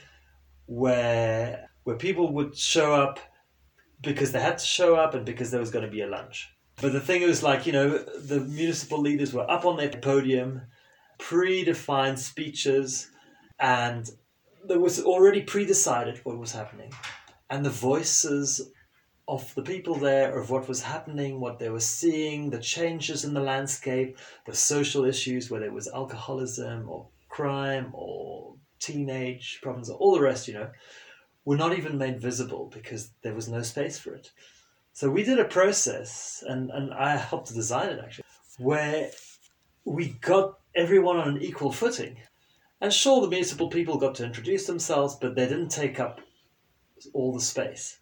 where 0.66 1.68
where 1.84 1.96
people 1.96 2.32
would 2.34 2.56
show 2.56 2.94
up 2.94 3.18
because 4.02 4.32
they 4.32 4.40
had 4.40 4.58
to 4.58 4.64
show 4.64 4.94
up 4.94 5.14
and 5.14 5.24
because 5.24 5.50
there 5.50 5.60
was 5.60 5.70
going 5.70 5.84
to 5.84 5.90
be 5.90 6.02
a 6.02 6.06
lunch. 6.06 6.48
But 6.80 6.92
the 6.92 7.00
thing 7.00 7.22
was 7.22 7.42
like, 7.42 7.66
you 7.66 7.72
know, 7.72 7.98
the 7.98 8.40
municipal 8.40 9.00
leaders 9.00 9.32
were 9.32 9.50
up 9.50 9.66
on 9.66 9.76
their 9.76 9.90
podium, 9.90 10.62
predefined 11.18 12.18
speeches, 12.18 13.10
and 13.58 14.08
there 14.66 14.80
was 14.80 15.02
already 15.02 15.42
pre-decided 15.42 16.20
what 16.24 16.38
was 16.38 16.52
happening, 16.52 16.92
and 17.50 17.64
the 17.64 17.70
voices 17.70 18.70
of 19.30 19.54
the 19.54 19.62
people 19.62 19.94
there 19.94 20.36
of 20.36 20.50
what 20.50 20.66
was 20.66 20.82
happening, 20.82 21.38
what 21.38 21.60
they 21.60 21.68
were 21.68 21.78
seeing, 21.78 22.50
the 22.50 22.58
changes 22.58 23.24
in 23.24 23.32
the 23.32 23.40
landscape, 23.40 24.18
the 24.44 24.54
social 24.54 25.04
issues, 25.04 25.48
whether 25.48 25.66
it 25.66 25.72
was 25.72 25.86
alcoholism 25.86 26.88
or 26.88 27.06
crime 27.28 27.90
or 27.92 28.56
teenage 28.80 29.60
problems 29.62 29.88
or 29.88 29.96
all 29.98 30.14
the 30.14 30.20
rest, 30.20 30.48
you 30.48 30.54
know, 30.54 30.68
were 31.44 31.56
not 31.56 31.78
even 31.78 31.96
made 31.96 32.20
visible 32.20 32.72
because 32.74 33.12
there 33.22 33.34
was 33.34 33.48
no 33.48 33.62
space 33.62 34.00
for 34.00 34.12
it. 34.14 34.32
So 34.94 35.08
we 35.08 35.22
did 35.22 35.38
a 35.38 35.44
process, 35.44 36.42
and, 36.46 36.70
and 36.70 36.92
I 36.92 37.16
helped 37.16 37.46
to 37.48 37.54
design 37.54 37.88
it 37.90 38.00
actually, 38.02 38.24
where 38.58 39.10
we 39.84 40.08
got 40.20 40.58
everyone 40.74 41.18
on 41.18 41.28
an 41.28 41.42
equal 41.42 41.70
footing. 41.70 42.16
And 42.80 42.92
sure, 42.92 43.20
the 43.20 43.28
municipal 43.28 43.70
people 43.70 43.96
got 43.96 44.16
to 44.16 44.24
introduce 44.24 44.66
themselves, 44.66 45.14
but 45.14 45.36
they 45.36 45.46
didn't 45.46 45.68
take 45.68 46.00
up 46.00 46.20
all 47.12 47.32
the 47.32 47.40
space. 47.40 47.99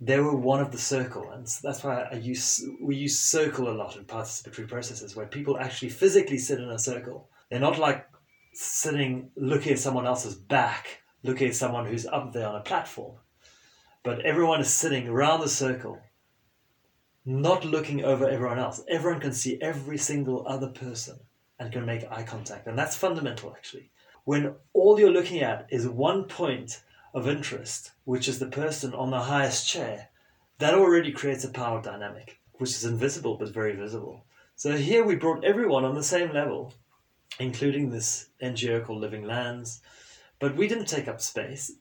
They 0.00 0.18
were 0.18 0.34
one 0.34 0.60
of 0.60 0.72
the 0.72 0.78
circle, 0.78 1.30
and 1.30 1.46
that's 1.62 1.84
why 1.84 2.08
I 2.10 2.14
use 2.14 2.64
we 2.80 2.96
use 2.96 3.18
circle 3.18 3.68
a 3.68 3.76
lot 3.76 3.96
in 3.96 4.04
participatory 4.04 4.66
processes, 4.68 5.14
where 5.14 5.26
people 5.26 5.58
actually 5.58 5.90
physically 5.90 6.38
sit 6.38 6.58
in 6.58 6.70
a 6.70 6.78
circle. 6.78 7.28
They're 7.50 7.60
not 7.60 7.78
like 7.78 8.06
sitting 8.54 9.30
looking 9.36 9.72
at 9.72 9.78
someone 9.78 10.06
else's 10.06 10.34
back, 10.34 11.02
looking 11.22 11.48
at 11.48 11.54
someone 11.54 11.86
who's 11.86 12.06
up 12.06 12.32
there 12.32 12.48
on 12.48 12.56
a 12.56 12.60
platform, 12.60 13.16
but 14.02 14.20
everyone 14.24 14.60
is 14.60 14.72
sitting 14.72 15.06
around 15.06 15.40
the 15.40 15.48
circle, 15.48 16.00
not 17.26 17.64
looking 17.64 18.02
over 18.02 18.28
everyone 18.28 18.58
else. 18.58 18.82
Everyone 18.88 19.20
can 19.20 19.32
see 19.32 19.60
every 19.60 19.98
single 19.98 20.46
other 20.46 20.68
person 20.68 21.18
and 21.58 21.70
can 21.72 21.84
make 21.84 22.10
eye 22.10 22.22
contact, 22.22 22.66
and 22.66 22.78
that's 22.78 22.96
fundamental 22.96 23.52
actually 23.54 23.90
when 24.24 24.54
all 24.74 24.98
you're 24.98 25.10
looking 25.10 25.40
at 25.40 25.66
is 25.70 25.88
one 25.88 26.24
point 26.24 26.82
of 27.14 27.28
interest, 27.28 27.92
which 28.04 28.28
is 28.28 28.38
the 28.38 28.46
person 28.46 28.94
on 28.94 29.10
the 29.10 29.20
highest 29.20 29.68
chair, 29.68 30.08
that 30.58 30.74
already 30.74 31.12
creates 31.12 31.44
a 31.44 31.48
power 31.48 31.80
dynamic, 31.80 32.38
which 32.54 32.70
is 32.70 32.84
invisible 32.84 33.36
but 33.36 33.54
very 33.54 33.74
visible. 33.74 34.24
So 34.56 34.76
here 34.76 35.04
we 35.04 35.16
brought 35.16 35.44
everyone 35.44 35.84
on 35.84 35.94
the 35.94 36.02
same 36.02 36.32
level, 36.32 36.74
including 37.38 37.90
this 37.90 38.28
NGO 38.42 38.84
called 38.84 39.00
Living 39.00 39.24
Lands, 39.24 39.80
but 40.38 40.56
we 40.56 40.68
didn't 40.68 40.88
take 40.88 41.08
up 41.08 41.20
space. 41.20 41.72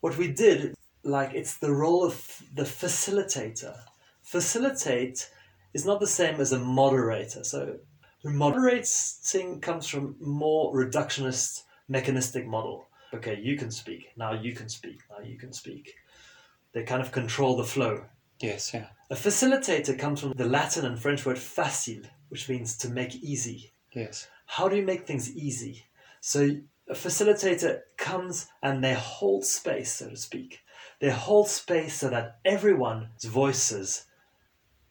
What 0.00 0.18
we 0.18 0.30
did, 0.30 0.74
like, 1.02 1.32
it's 1.34 1.56
the 1.56 1.72
role 1.72 2.04
of 2.04 2.42
the 2.54 2.64
facilitator. 2.64 3.76
Facilitate 4.22 5.30
is 5.72 5.86
not 5.86 6.00
the 6.00 6.06
same 6.06 6.40
as 6.40 6.52
a 6.52 6.58
moderator. 6.58 7.42
So, 7.42 7.76
moderating 8.22 9.60
comes 9.60 9.86
from 9.86 10.16
more 10.20 10.74
reductionist 10.74 11.62
mechanistic 11.88 12.46
model. 12.46 12.89
Okay, 13.12 13.40
you 13.40 13.56
can 13.56 13.70
speak. 13.70 14.12
Now 14.16 14.32
you 14.32 14.54
can 14.54 14.68
speak. 14.68 15.00
Now 15.10 15.24
you 15.24 15.36
can 15.36 15.52
speak. 15.52 15.94
They 16.72 16.84
kind 16.84 17.02
of 17.02 17.12
control 17.12 17.56
the 17.56 17.64
flow. 17.64 18.04
Yes, 18.40 18.72
yeah. 18.72 18.86
A 19.10 19.14
facilitator 19.14 19.98
comes 19.98 20.20
from 20.20 20.32
the 20.32 20.46
Latin 20.46 20.86
and 20.86 20.98
French 20.98 21.26
word 21.26 21.38
facile, 21.38 22.02
which 22.28 22.48
means 22.48 22.76
to 22.78 22.88
make 22.88 23.14
easy. 23.16 23.72
Yes. 23.92 24.28
How 24.46 24.68
do 24.68 24.76
you 24.76 24.84
make 24.84 25.06
things 25.06 25.34
easy? 25.36 25.84
So 26.20 26.56
a 26.88 26.94
facilitator 26.94 27.80
comes 27.96 28.46
and 28.62 28.82
they 28.82 28.94
hold 28.94 29.44
space, 29.44 29.92
so 29.92 30.10
to 30.10 30.16
speak. 30.16 30.60
They 31.00 31.10
hold 31.10 31.48
space 31.48 31.94
so 31.94 32.08
that 32.10 32.38
everyone's 32.44 33.24
voices 33.24 34.04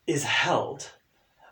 is 0.06 0.24
held 0.24 0.92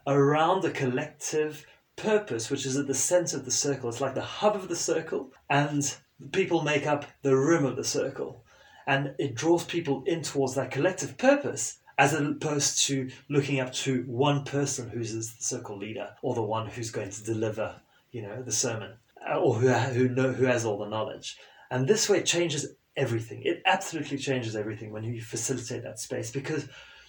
around 0.06 0.66
a 0.66 0.72
collective 0.72 1.66
purpose, 1.96 2.50
which 2.50 2.66
is 2.66 2.78
at 2.78 2.88
the 2.88 2.94
center 2.94 3.38
of 3.38 3.46
the 3.46 3.52
circle. 3.52 3.90
It's 3.90 4.02
like 4.02 4.16
the 4.16 4.22
hub 4.22 4.56
of 4.56 4.68
the 4.68 4.76
circle, 4.76 5.32
and 5.50 5.96
people 6.32 6.62
make 6.62 6.88
up 6.88 7.06
the 7.22 7.36
rim 7.36 7.66
of 7.66 7.76
the 7.76 7.84
circle. 7.84 8.44
And 8.86 9.14
it 9.20 9.36
draws 9.36 9.66
people 9.66 10.04
in 10.06 10.22
towards 10.22 10.56
that 10.56 10.72
collective 10.72 11.18
purpose 11.18 11.80
as 11.98 12.14
opposed 12.14 12.86
to 12.86 13.10
looking 13.30 13.60
up 13.60 13.74
to 13.74 14.04
one 14.04 14.44
person 14.44 14.90
who's 14.90 15.14
the 15.14 15.24
circle 15.44 15.78
leader 15.78 16.10
or 16.22 16.36
the 16.36 16.44
one 16.44 16.68
who's 16.68 16.92
going 16.92 17.10
to 17.10 17.24
deliver, 17.24 17.76
you 18.12 18.22
know, 18.22 18.42
the 18.42 18.52
sermon 18.52 18.94
uh, 19.30 19.40
or 19.40 19.56
who, 19.56 19.68
who, 19.70 20.08
know, 20.08 20.32
who 20.32 20.46
has 20.46 20.64
all 20.64 20.78
the 20.78 20.88
knowledge. 20.88 21.38
And 21.72 21.88
this 21.88 22.08
way 22.08 22.20
it 22.20 22.26
changes 22.26 22.68
everything. 22.96 23.42
It 23.44 23.62
absolutely 23.66 24.18
changes 24.18 24.56
everything 24.56 24.92
when 24.92 25.04
you 25.04 25.22
facilitate 25.22 25.84
that 25.84 26.00
space 26.00 26.32
because 26.32 26.68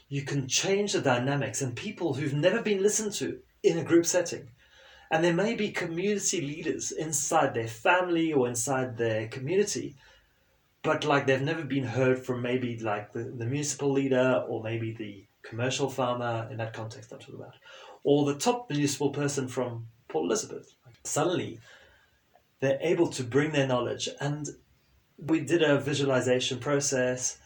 you 0.09 0.23
can 0.23 0.49
change 0.49 0.95
the 0.95 1.03
dynamics 1.03 1.61
and 1.61 1.77
people 1.77 2.15
who've 2.15 2.35
never 2.35 2.63
been 2.63 2.83
listened 2.83 3.13
to 3.15 3.39
in 3.63 3.79
a 3.79 3.85
group 3.85 4.07
setting 4.07 4.49
and 5.11 5.25
there 5.25 5.35
may 5.35 5.55
be 5.55 5.71
community 5.71 6.41
leaders 6.41 6.93
inside 6.93 7.55
their 7.55 7.69
family 7.69 8.33
or 8.33 8.49
inside 8.49 8.97
their 8.97 9.29
community, 9.29 9.97
but 10.83 11.05
like 11.05 11.27
they've 11.27 11.41
never 11.41 11.65
been 11.65 11.85
heard 11.85 12.19
from 12.19 12.43
maybe 12.43 12.79
like 12.79 13.13
the, 13.13 13.25
the 13.25 13.47
municipal 13.47 13.93
leader 13.93 14.45
or 14.49 14.63
maybe 14.63 14.93
the 14.93 15.25
commercial 15.43 15.89
farmer 15.89 16.47
in 16.51 16.59
that 16.59 16.75
context 16.75 17.13
I'm 17.13 17.19
talking 17.19 17.37
about, 17.37 17.55
or 18.05 18.27
the 18.27 18.39
top 18.39 18.71
municipal 18.71 19.11
person 19.11 19.49
from 19.49 19.87
Port 20.09 20.25
Elizabeth. 20.25 20.75
Suddenly, 21.05 21.61
they're 22.61 22.79
able 22.81 23.09
to 23.09 23.25
bring 23.25 23.53
their 23.53 23.67
knowledge. 23.67 24.09
And 24.21 24.49
we 25.17 25.41
did 25.41 25.63
a 25.63 25.79
visualization 25.79 26.59
process 26.59 27.39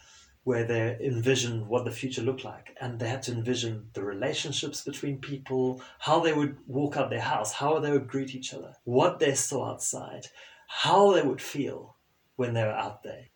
where 0.43 0.65
they 0.65 0.97
envisioned 1.01 1.67
what 1.67 1.85
the 1.85 1.91
future 1.91 2.21
looked 2.21 2.43
like. 2.43 2.75
And 2.81 2.99
they 2.99 3.07
had 3.07 3.23
to 3.23 3.31
envision 3.31 3.87
the 3.93 4.03
relationships 4.03 4.81
between 4.81 5.19
people, 5.19 5.81
how 5.99 6.19
they 6.19 6.33
would 6.33 6.57
walk 6.67 6.97
out 6.97 7.09
their 7.09 7.21
house, 7.21 7.53
how 7.53 7.79
they 7.79 7.91
would 7.91 8.07
greet 8.07 8.35
each 8.35 8.53
other, 8.53 8.75
what 8.83 9.19
they 9.19 9.35
saw 9.35 9.71
outside, 9.71 10.27
how 10.67 11.13
they 11.13 11.21
would 11.21 11.41
feel 11.41 11.95
when 12.35 12.53
they 12.53 12.63
were 12.63 12.71
out 12.71 13.03
there. 13.03 13.27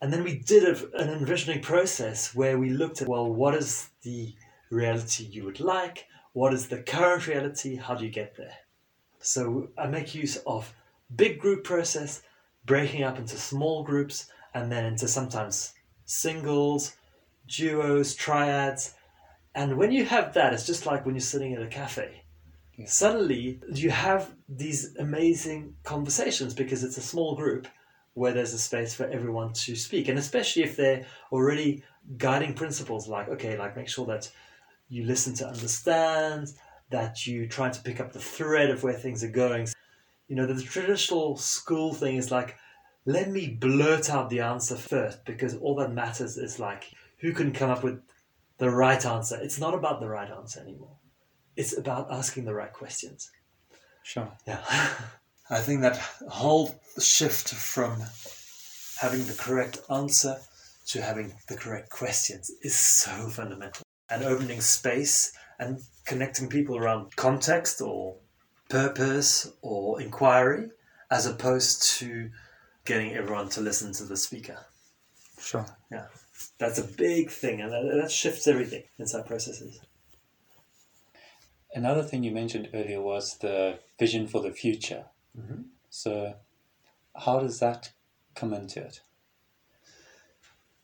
And 0.00 0.12
then 0.12 0.24
we 0.24 0.38
did 0.38 0.64
a, 0.64 0.96
an 1.00 1.10
envisioning 1.10 1.60
process 1.62 2.34
where 2.34 2.58
we 2.58 2.70
looked 2.70 3.02
at, 3.02 3.08
well, 3.08 3.30
what 3.30 3.54
is 3.54 3.90
the 4.02 4.34
reality 4.70 5.24
you 5.24 5.44
would 5.44 5.60
like? 5.60 6.06
What 6.32 6.54
is 6.54 6.68
the 6.68 6.82
current 6.82 7.26
reality? 7.26 7.76
How 7.76 7.94
do 7.94 8.04
you 8.04 8.10
get 8.10 8.36
there? 8.36 8.54
So 9.20 9.68
I 9.78 9.86
make 9.86 10.14
use 10.14 10.36
of 10.46 10.74
big 11.14 11.38
group 11.38 11.64
process, 11.64 12.22
breaking 12.64 13.02
up 13.02 13.18
into 13.18 13.36
small 13.36 13.82
groups, 13.82 14.28
and 14.54 14.70
then 14.70 14.84
into 14.84 15.08
sometimes 15.08 15.73
singles, 16.04 16.96
duos, 17.48 18.14
triads. 18.14 18.94
And 19.54 19.76
when 19.76 19.92
you 19.92 20.04
have 20.04 20.34
that, 20.34 20.52
it's 20.52 20.66
just 20.66 20.86
like 20.86 21.04
when 21.04 21.14
you're 21.14 21.20
sitting 21.20 21.54
at 21.54 21.62
a 21.62 21.66
cafe. 21.66 22.22
Yeah. 22.76 22.86
Suddenly, 22.86 23.60
you 23.72 23.90
have 23.90 24.34
these 24.48 24.96
amazing 24.96 25.74
conversations 25.84 26.54
because 26.54 26.82
it's 26.82 26.96
a 26.96 27.02
small 27.02 27.36
group 27.36 27.68
where 28.14 28.32
there's 28.32 28.52
a 28.52 28.58
space 28.58 28.94
for 28.94 29.06
everyone 29.08 29.52
to 29.52 29.76
speak. 29.76 30.08
And 30.08 30.18
especially 30.18 30.62
if 30.62 30.76
they're 30.76 31.06
already 31.30 31.82
guiding 32.16 32.54
principles 32.54 33.08
like, 33.08 33.28
okay, 33.28 33.56
like 33.56 33.76
make 33.76 33.88
sure 33.88 34.06
that 34.06 34.30
you 34.88 35.04
listen 35.04 35.34
to 35.34 35.48
understand, 35.48 36.48
that 36.90 37.26
you 37.26 37.48
try 37.48 37.70
to 37.70 37.82
pick 37.82 38.00
up 38.00 38.12
the 38.12 38.20
thread 38.20 38.70
of 38.70 38.82
where 38.82 38.92
things 38.92 39.24
are 39.24 39.30
going. 39.30 39.68
You 40.28 40.36
know, 40.36 40.46
the 40.46 40.60
traditional 40.62 41.36
school 41.36 41.94
thing 41.94 42.16
is 42.16 42.30
like, 42.30 42.56
let 43.06 43.30
me 43.30 43.48
blurt 43.48 44.10
out 44.10 44.30
the 44.30 44.40
answer 44.40 44.76
first 44.76 45.24
because 45.24 45.54
all 45.56 45.74
that 45.76 45.92
matters 45.92 46.36
is 46.36 46.58
like 46.58 46.90
who 47.18 47.32
can 47.32 47.52
come 47.52 47.70
up 47.70 47.82
with 47.82 48.00
the 48.58 48.70
right 48.70 49.04
answer. 49.04 49.38
It's 49.40 49.58
not 49.58 49.74
about 49.74 50.00
the 50.00 50.08
right 50.08 50.30
answer 50.30 50.60
anymore. 50.60 50.96
It's 51.56 51.76
about 51.76 52.10
asking 52.10 52.44
the 52.44 52.54
right 52.54 52.72
questions. 52.72 53.30
Sure. 54.02 54.30
Yeah. 54.46 54.62
I 55.50 55.58
think 55.58 55.82
that 55.82 55.98
whole 56.28 56.74
shift 56.98 57.52
from 57.52 58.02
having 59.00 59.26
the 59.26 59.34
correct 59.34 59.78
answer 59.90 60.38
to 60.86 61.02
having 61.02 61.34
the 61.48 61.56
correct 61.56 61.90
questions 61.90 62.50
is 62.62 62.78
so 62.78 63.28
fundamental. 63.28 63.82
And 64.08 64.22
opening 64.22 64.60
space 64.60 65.32
and 65.58 65.80
connecting 66.06 66.48
people 66.48 66.76
around 66.76 67.16
context 67.16 67.80
or 67.80 68.16
purpose 68.68 69.50
or 69.62 70.00
inquiry 70.00 70.70
as 71.10 71.26
opposed 71.26 71.82
to 71.98 72.30
getting 72.84 73.14
everyone 73.14 73.48
to 73.50 73.60
listen 73.60 73.92
to 73.94 74.04
the 74.04 74.16
speaker. 74.16 74.58
Sure. 75.40 75.66
Yeah. 75.90 76.06
That's 76.58 76.78
a 76.78 76.84
big 76.84 77.30
thing 77.30 77.60
and 77.60 77.72
that, 77.72 78.00
that 78.02 78.10
shifts 78.10 78.46
everything 78.46 78.82
inside 78.98 79.26
processes. 79.26 79.80
Another 81.74 82.02
thing 82.02 82.22
you 82.22 82.30
mentioned 82.30 82.68
earlier 82.72 83.00
was 83.00 83.38
the 83.38 83.78
vision 83.98 84.26
for 84.26 84.40
the 84.40 84.52
future. 84.52 85.06
Mm-hmm. 85.38 85.62
So, 85.90 86.34
how 87.16 87.40
does 87.40 87.58
that 87.60 87.90
come 88.34 88.54
into 88.54 88.80
it? 88.80 89.00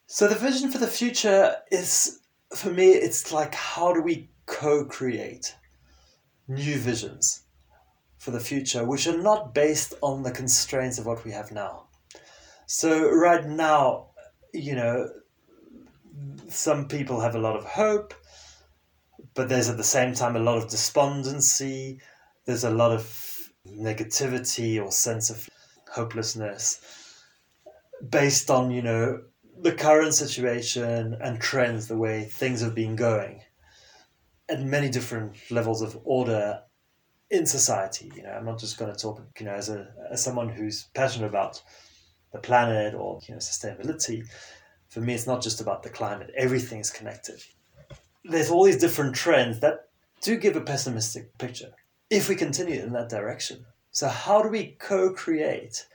So, 0.06 0.26
the 0.26 0.34
vision 0.34 0.70
for 0.70 0.78
the 0.78 0.88
future 0.88 1.56
is, 1.70 2.20
for 2.54 2.70
me, 2.70 2.88
it's 2.88 3.32
like 3.32 3.54
how 3.54 3.92
do 3.92 4.02
we 4.02 4.30
co 4.46 4.84
create 4.84 5.54
new 6.48 6.76
visions 6.76 7.42
for 8.18 8.32
the 8.32 8.40
future, 8.40 8.84
which 8.84 9.06
are 9.06 9.16
not 9.16 9.54
based 9.54 9.94
on 10.02 10.24
the 10.24 10.32
constraints 10.32 10.98
of 10.98 11.06
what 11.06 11.24
we 11.24 11.30
have 11.30 11.52
now. 11.52 11.86
So, 12.72 13.10
right 13.10 13.44
now, 13.44 14.10
you 14.54 14.76
know, 14.76 15.10
some 16.48 16.86
people 16.86 17.20
have 17.20 17.34
a 17.34 17.40
lot 17.40 17.56
of 17.56 17.64
hope, 17.64 18.14
but 19.34 19.48
there's 19.48 19.68
at 19.68 19.76
the 19.76 19.82
same 19.82 20.14
time 20.14 20.36
a 20.36 20.38
lot 20.38 20.56
of 20.56 20.70
despondency. 20.70 22.00
There's 22.46 22.62
a 22.62 22.70
lot 22.70 22.92
of 22.92 23.02
negativity 23.66 24.80
or 24.80 24.92
sense 24.92 25.30
of 25.30 25.48
hopelessness 25.90 26.80
based 28.08 28.52
on, 28.52 28.70
you 28.70 28.82
know, 28.82 29.20
the 29.60 29.72
current 29.72 30.14
situation 30.14 31.18
and 31.20 31.40
trends, 31.40 31.88
the 31.88 31.98
way 31.98 32.22
things 32.22 32.60
have 32.60 32.76
been 32.76 32.94
going 32.94 33.42
at 34.48 34.62
many 34.62 34.88
different 34.88 35.34
levels 35.50 35.82
of 35.82 35.98
order 36.04 36.60
in 37.30 37.46
society. 37.46 38.12
You 38.14 38.22
know, 38.22 38.30
I'm 38.30 38.44
not 38.44 38.60
just 38.60 38.78
going 38.78 38.94
to 38.94 38.96
talk, 38.96 39.20
you 39.40 39.46
know, 39.46 39.54
as 39.54 39.70
a 39.70 39.92
as 40.12 40.22
someone 40.22 40.48
who's 40.48 40.84
passionate 40.94 41.26
about 41.26 41.60
the 42.32 42.38
planet 42.38 42.94
or 42.94 43.20
you 43.26 43.34
know 43.34 43.40
sustainability. 43.40 44.26
For 44.88 45.00
me, 45.00 45.14
it's 45.14 45.26
not 45.26 45.42
just 45.42 45.60
about 45.60 45.82
the 45.82 45.90
climate. 45.90 46.32
Everything 46.36 46.80
is 46.80 46.90
connected. 46.90 47.42
There's 48.24 48.50
all 48.50 48.64
these 48.64 48.80
different 48.80 49.14
trends 49.14 49.60
that 49.60 49.88
do 50.20 50.36
give 50.36 50.56
a 50.56 50.60
pessimistic 50.60 51.36
picture 51.38 51.72
if 52.10 52.28
we 52.28 52.34
continue 52.34 52.82
in 52.82 52.92
that 52.92 53.08
direction. 53.08 53.64
So, 53.92 54.08
how 54.08 54.42
do 54.42 54.48
we 54.48 54.76
co 54.78 55.12
create 55.12 55.86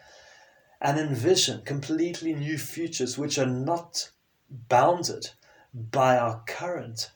and 0.81 0.99
envision 0.99 1.61
completely 1.61 2.33
new 2.33 2.57
futures 2.57 3.17
which 3.17 3.37
are 3.37 3.45
not 3.45 4.11
bounded 4.49 5.29
by 5.73 6.17
our 6.17 6.41
current 6.47 7.11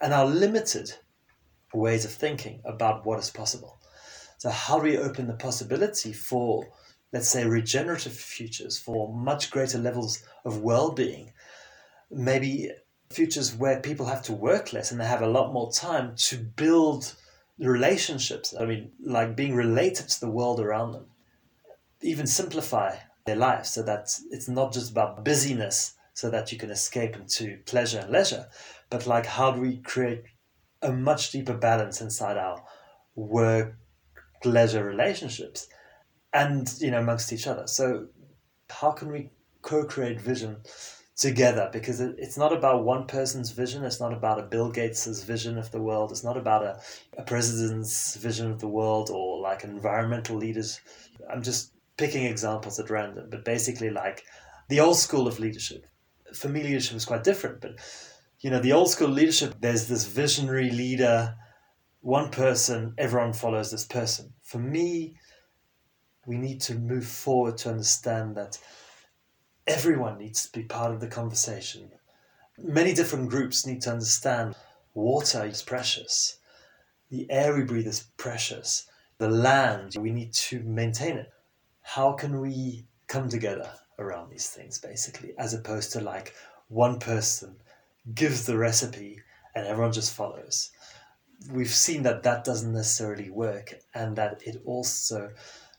and 0.00 0.12
our 0.12 0.26
limited 0.26 0.94
ways 1.72 2.04
of 2.04 2.12
thinking 2.12 2.60
about 2.64 3.06
what 3.06 3.18
is 3.18 3.30
possible? 3.30 3.78
So, 4.38 4.50
how 4.50 4.78
do 4.78 4.84
we 4.84 4.98
open 4.98 5.26
the 5.26 5.34
possibility 5.34 6.12
for, 6.12 6.66
let's 7.12 7.28
say, 7.28 7.44
regenerative 7.44 8.12
futures, 8.12 8.78
for 8.78 9.12
much 9.12 9.50
greater 9.50 9.78
levels 9.78 10.22
of 10.44 10.62
well 10.62 10.92
being? 10.92 11.32
Maybe 12.10 12.70
futures 13.10 13.54
where 13.54 13.80
people 13.80 14.06
have 14.06 14.22
to 14.22 14.32
work 14.32 14.72
less 14.72 14.90
and 14.90 15.00
they 15.00 15.06
have 15.06 15.22
a 15.22 15.26
lot 15.26 15.52
more 15.52 15.70
time 15.70 16.14
to 16.16 16.38
build 16.38 17.14
relationships. 17.58 18.54
I 18.58 18.64
mean, 18.64 18.92
like 19.00 19.36
being 19.36 19.54
related 19.54 20.08
to 20.08 20.20
the 20.20 20.30
world 20.30 20.60
around 20.60 20.92
them. 20.92 21.06
Even 22.00 22.26
simplify 22.26 22.96
their 23.26 23.36
lives 23.36 23.70
so 23.70 23.82
that 23.82 24.18
it's 24.30 24.48
not 24.48 24.72
just 24.72 24.90
about 24.90 25.24
busyness 25.24 25.94
so 26.14 26.28
that 26.30 26.52
you 26.52 26.58
can 26.58 26.70
escape 26.70 27.16
into 27.16 27.58
pleasure 27.64 28.00
and 28.00 28.10
leisure, 28.10 28.46
but 28.90 29.06
like 29.06 29.26
how 29.26 29.52
do 29.52 29.60
we 29.60 29.76
create 29.78 30.24
a 30.82 30.92
much 30.92 31.30
deeper 31.30 31.54
balance 31.54 32.00
inside 32.00 32.36
our 32.36 32.62
work 33.14 33.76
leisure 34.44 34.84
relationships 34.84 35.68
and 36.34 36.74
you 36.80 36.90
know 36.90 37.00
amongst 37.00 37.32
each 37.32 37.46
other 37.46 37.66
so 37.66 38.06
how 38.70 38.90
can 38.90 39.10
we 39.10 39.30
co-create 39.62 40.20
vision 40.20 40.56
together 41.16 41.68
because 41.72 42.00
it, 42.00 42.14
it's 42.18 42.36
not 42.36 42.52
about 42.52 42.84
one 42.84 43.06
person's 43.06 43.50
vision. 43.50 43.84
It's 43.84 44.00
not 44.00 44.12
about 44.12 44.40
a 44.40 44.42
Bill 44.42 44.70
Gates's 44.70 45.22
vision 45.22 45.58
of 45.58 45.70
the 45.70 45.80
world. 45.80 46.10
It's 46.10 46.24
not 46.24 46.36
about 46.36 46.64
a, 46.64 46.80
a 47.16 47.22
president's 47.22 48.16
vision 48.16 48.50
of 48.50 48.60
the 48.60 48.68
world 48.68 49.10
or 49.10 49.40
like 49.40 49.64
environmental 49.64 50.36
leaders. 50.36 50.80
I'm 51.30 51.42
just 51.42 51.72
picking 51.96 52.24
examples 52.24 52.80
at 52.80 52.90
random, 52.90 53.28
but 53.30 53.44
basically 53.44 53.90
like 53.90 54.24
the 54.68 54.80
old 54.80 54.96
school 54.96 55.28
of 55.28 55.38
leadership. 55.38 55.86
For 56.34 56.48
me, 56.48 56.62
leadership 56.62 56.96
is 56.96 57.04
quite 57.04 57.24
different, 57.24 57.60
but 57.60 57.72
you 58.40 58.50
know, 58.50 58.60
the 58.60 58.72
old 58.72 58.90
school 58.90 59.08
leadership, 59.08 59.54
there's 59.60 59.86
this 59.86 60.06
visionary 60.06 60.70
leader, 60.70 61.36
one 62.00 62.30
person, 62.30 62.94
everyone 62.98 63.32
follows 63.32 63.70
this 63.70 63.84
person. 63.84 64.32
For 64.42 64.58
me, 64.58 65.16
we 66.26 66.36
need 66.36 66.60
to 66.62 66.74
move 66.74 67.06
forward 67.06 67.58
to 67.58 67.70
understand 67.70 68.36
that 68.36 68.58
everyone 69.66 70.18
needs 70.18 70.46
to 70.46 70.58
be 70.58 70.64
part 70.64 70.92
of 70.92 71.00
the 71.00 71.08
conversation. 71.08 71.90
Many 72.58 72.94
different 72.94 73.30
groups 73.30 73.66
need 73.66 73.82
to 73.82 73.90
understand 73.90 74.54
water 74.94 75.44
is 75.44 75.62
precious, 75.62 76.38
the 77.12 77.30
air 77.30 77.54
we 77.54 77.62
breathe 77.62 77.86
is 77.86 78.06
precious, 78.16 78.86
the 79.18 79.28
land, 79.28 79.94
we 79.98 80.10
need 80.10 80.32
to 80.32 80.60
maintain 80.60 81.18
it. 81.18 81.30
How 81.82 82.12
can 82.12 82.40
we 82.40 82.86
come 83.06 83.28
together 83.28 83.70
around 83.98 84.30
these 84.30 84.48
things, 84.48 84.78
basically, 84.78 85.34
as 85.36 85.52
opposed 85.52 85.92
to 85.92 86.00
like 86.00 86.34
one 86.68 86.98
person 86.98 87.56
gives 88.14 88.46
the 88.46 88.56
recipe 88.56 89.20
and 89.54 89.66
everyone 89.66 89.92
just 89.92 90.14
follows? 90.14 90.70
We've 91.50 91.68
seen 91.68 92.02
that 92.04 92.22
that 92.22 92.44
doesn't 92.44 92.72
necessarily 92.72 93.28
work 93.28 93.74
and 93.94 94.16
that 94.16 94.42
it 94.46 94.62
also 94.64 95.32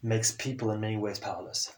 makes 0.03 0.31
people 0.31 0.69
in 0.71 0.81
many 0.81 0.97
ways 0.97 1.17
powerless 1.17 1.71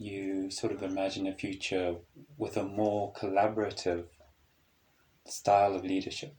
you 0.00 0.50
sort 0.50 0.72
of 0.72 0.82
imagine 0.82 1.26
a 1.26 1.34
future 1.34 1.96
with 2.38 2.56
a 2.56 2.64
more 2.64 3.12
collaborative 3.12 4.06
style 5.26 5.74
of 5.74 5.84
leadership. 5.84 6.34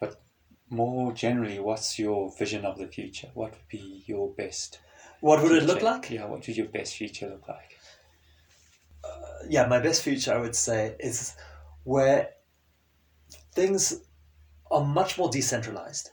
But 0.00 0.20
more 0.68 1.12
generally, 1.12 1.60
what's 1.60 2.00
your 2.00 2.34
vision 2.36 2.64
of 2.64 2.78
the 2.78 2.88
future? 2.88 3.28
What 3.34 3.52
would 3.52 3.68
be 3.68 4.02
your 4.06 4.32
best? 4.32 4.80
What 5.20 5.40
would 5.40 5.52
future? 5.52 5.64
it 5.64 5.68
look 5.68 5.82
like? 5.82 6.10
Yeah, 6.10 6.26
what 6.26 6.44
would 6.44 6.56
your 6.56 6.66
best 6.66 6.96
future 6.96 7.28
look 7.28 7.46
like? 7.46 7.78
Uh, 9.04 9.46
yeah, 9.48 9.68
my 9.68 9.78
best 9.78 10.02
future, 10.02 10.34
I 10.34 10.40
would 10.40 10.56
say, 10.56 10.96
is 10.98 11.36
where 11.84 12.30
things 13.52 14.00
are 14.68 14.84
much 14.84 15.16
more 15.16 15.30
decentralized. 15.30 16.10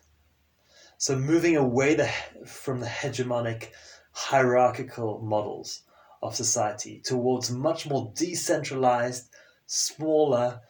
So 1.04 1.20
moving 1.20 1.58
away 1.58 1.96
the, 1.96 2.10
from 2.46 2.80
the 2.80 2.86
hegemonic 2.86 3.72
hierarchical 4.14 5.20
models 5.20 5.82
of 6.22 6.34
society 6.34 7.02
towards 7.04 7.52
much 7.52 7.86
more 7.86 8.14
decentralized, 8.16 9.28
smaller 9.66 10.62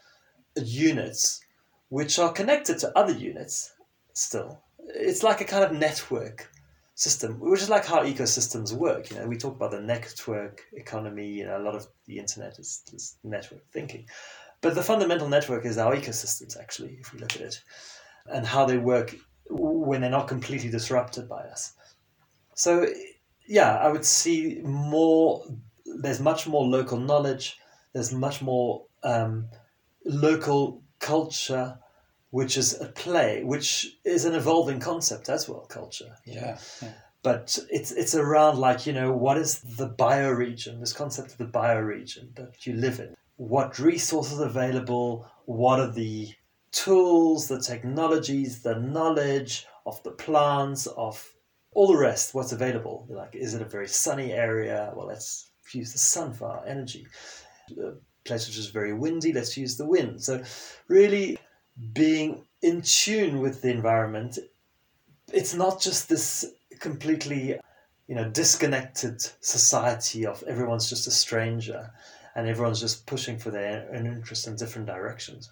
units, 0.56 1.40
which 1.88 2.18
are 2.18 2.32
connected 2.32 2.80
to 2.80 2.98
other 2.98 3.12
units 3.12 3.74
still. 4.12 4.58
It's 4.88 5.22
like 5.22 5.40
a 5.40 5.44
kind 5.44 5.62
of 5.62 5.78
network 5.78 6.50
system, 6.96 7.38
which 7.38 7.62
is 7.62 7.70
like 7.70 7.86
how 7.86 8.02
ecosystems 8.02 8.72
work. 8.72 9.12
You 9.12 9.18
know, 9.18 9.28
we 9.28 9.36
talk 9.36 9.54
about 9.54 9.70
the 9.70 9.82
network 9.82 10.62
economy. 10.72 11.28
You 11.28 11.46
know, 11.46 11.58
a 11.58 11.62
lot 11.62 11.76
of 11.76 11.86
the 12.06 12.18
internet 12.18 12.58
is, 12.58 12.82
is 12.92 13.18
network 13.22 13.64
thinking, 13.70 14.06
but 14.62 14.74
the 14.74 14.82
fundamental 14.82 15.28
network 15.28 15.64
is 15.64 15.78
our 15.78 15.94
ecosystems. 15.94 16.58
Actually, 16.58 16.98
if 17.00 17.12
we 17.12 17.20
look 17.20 17.36
at 17.36 17.42
it, 17.42 17.62
and 18.26 18.44
how 18.44 18.64
they 18.64 18.78
work 18.78 19.14
when 19.48 20.00
they're 20.00 20.10
not 20.10 20.28
completely 20.28 20.70
disrupted 20.70 21.28
by 21.28 21.42
us. 21.42 21.74
So, 22.54 22.86
yeah, 23.46 23.76
I 23.76 23.88
would 23.88 24.04
see 24.04 24.60
more. 24.62 25.44
There's 25.84 26.20
much 26.20 26.46
more 26.46 26.64
local 26.64 26.98
knowledge. 26.98 27.58
There's 27.92 28.12
much 28.12 28.42
more 28.42 28.84
um, 29.02 29.48
local 30.04 30.82
culture 30.98 31.78
which 32.30 32.56
is 32.56 32.80
a 32.80 32.86
play, 32.86 33.44
which 33.44 33.96
is 34.04 34.24
an 34.24 34.34
evolving 34.34 34.80
concept 34.80 35.28
as 35.28 35.48
well, 35.48 35.60
culture. 35.66 36.16
Yeah, 36.24 36.58
yeah. 36.82 36.92
But 37.22 37.56
it's 37.70 37.92
it's 37.92 38.16
around 38.16 38.58
like, 38.58 38.86
you 38.86 38.92
know, 38.92 39.12
what 39.12 39.38
is 39.38 39.60
the 39.60 39.88
bioregion, 39.88 40.80
this 40.80 40.92
concept 40.92 41.30
of 41.30 41.38
the 41.38 41.44
bioregion 41.44 42.34
that 42.34 42.66
you 42.66 42.72
live 42.72 42.98
in? 42.98 43.14
What 43.36 43.78
resources 43.78 44.40
are 44.40 44.46
available? 44.46 45.30
What 45.44 45.78
are 45.78 45.92
the 45.92 46.34
tools, 46.74 47.48
the 47.48 47.60
technologies, 47.60 48.62
the 48.62 48.74
knowledge 48.74 49.66
of 49.86 50.02
the 50.02 50.10
plants, 50.10 50.86
of 50.86 51.32
all 51.72 51.88
the 51.88 51.96
rest, 51.96 52.34
what's 52.34 52.52
available? 52.52 53.06
Like, 53.08 53.34
is 53.34 53.54
it 53.54 53.62
a 53.62 53.66
very 53.66 53.88
sunny 53.88 54.32
area? 54.32 54.92
Well, 54.94 55.06
let's 55.06 55.50
use 55.72 55.92
the 55.92 55.98
sun 55.98 56.32
for 56.32 56.48
our 56.48 56.66
energy. 56.66 57.06
A 57.78 57.92
place 58.24 58.46
which 58.46 58.58
is 58.58 58.68
very 58.68 58.92
windy, 58.92 59.32
let's 59.32 59.56
use 59.56 59.76
the 59.76 59.86
wind. 59.86 60.22
So, 60.22 60.42
really, 60.88 61.38
being 61.92 62.44
in 62.62 62.82
tune 62.82 63.40
with 63.40 63.62
the 63.62 63.70
environment, 63.70 64.38
it's 65.32 65.54
not 65.54 65.80
just 65.80 66.08
this 66.08 66.44
completely, 66.80 67.58
you 68.06 68.14
know, 68.14 68.28
disconnected 68.28 69.20
society 69.40 70.26
of 70.26 70.42
everyone's 70.44 70.88
just 70.88 71.06
a 71.06 71.10
stranger 71.10 71.90
and 72.34 72.48
everyone's 72.48 72.80
just 72.80 73.06
pushing 73.06 73.38
for 73.38 73.50
their 73.50 73.88
own 73.94 74.06
interest 74.06 74.46
in 74.46 74.56
different 74.56 74.86
directions. 74.86 75.50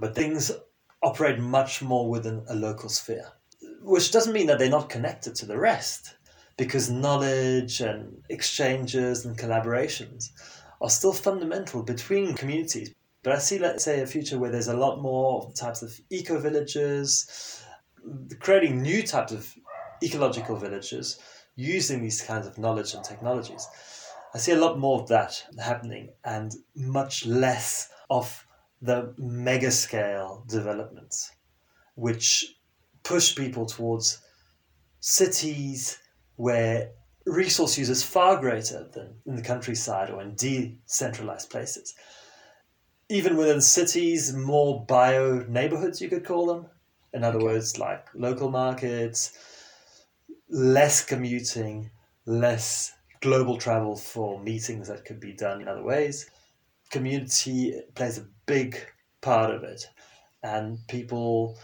But 0.00 0.14
things 0.14 0.52
operate 1.02 1.38
much 1.38 1.82
more 1.82 2.08
within 2.08 2.44
a 2.48 2.54
local 2.54 2.88
sphere, 2.88 3.32
which 3.82 4.10
doesn't 4.10 4.32
mean 4.32 4.46
that 4.46 4.58
they're 4.58 4.68
not 4.68 4.90
connected 4.90 5.34
to 5.36 5.46
the 5.46 5.58
rest, 5.58 6.16
because 6.56 6.90
knowledge 6.90 7.80
and 7.80 8.22
exchanges 8.28 9.24
and 9.24 9.38
collaborations 9.38 10.30
are 10.80 10.90
still 10.90 11.12
fundamental 11.12 11.82
between 11.82 12.34
communities. 12.34 12.94
But 13.22 13.32
I 13.32 13.38
see, 13.38 13.58
let's 13.58 13.84
say, 13.84 14.00
a 14.00 14.06
future 14.06 14.38
where 14.38 14.50
there's 14.50 14.68
a 14.68 14.76
lot 14.76 15.00
more 15.00 15.52
types 15.52 15.82
of 15.82 15.98
eco 16.10 16.38
villages, 16.38 17.64
creating 18.40 18.80
new 18.80 19.02
types 19.02 19.32
of 19.32 19.52
ecological 20.02 20.56
villages 20.56 21.18
using 21.56 22.00
these 22.00 22.22
kinds 22.22 22.46
of 22.46 22.58
knowledge 22.58 22.94
and 22.94 23.02
technologies. 23.02 23.66
I 24.34 24.38
see 24.38 24.52
a 24.52 24.58
lot 24.58 24.78
more 24.78 25.00
of 25.00 25.08
that 25.08 25.44
happening 25.58 26.10
and 26.24 26.54
much 26.76 27.26
less 27.26 27.90
of 28.10 28.46
the 28.80 29.14
mega 29.18 29.70
scale 29.70 30.44
developments, 30.48 31.32
which 31.94 32.56
push 33.02 33.34
people 33.34 33.66
towards 33.66 34.20
cities 35.00 35.98
where 36.36 36.90
resource 37.26 37.76
use 37.76 37.90
is 37.90 38.02
far 38.02 38.40
greater 38.40 38.88
than 38.92 39.14
in 39.26 39.36
the 39.36 39.42
countryside 39.42 40.10
or 40.10 40.22
in 40.22 40.34
decentralized 40.34 41.50
places 41.50 41.94
even 43.08 43.36
within 43.36 43.60
cities, 43.60 44.34
more 44.34 44.84
bio 44.86 45.44
neighborhoods, 45.48 46.00
you 46.00 46.08
could 46.08 46.24
call 46.24 46.46
them. 46.46 46.66
In 47.14 47.24
other 47.24 47.38
okay. 47.38 47.46
words, 47.46 47.78
like 47.78 48.06
local 48.14 48.50
markets, 48.50 49.36
less 50.50 51.02
commuting, 51.04 51.90
less 52.26 52.92
global 53.20 53.56
travel 53.56 53.96
for 53.96 54.38
meetings 54.40 54.88
that 54.88 55.06
could 55.06 55.20
be 55.20 55.32
done 55.32 55.62
in 55.62 55.68
other 55.68 55.82
ways. 55.82 56.30
Community 56.90 57.80
plays 57.94 58.18
a 58.18 58.26
big 58.46 58.78
part 59.20 59.50
of 59.50 59.62
it, 59.64 59.86
and 60.42 60.78
people 60.88 61.56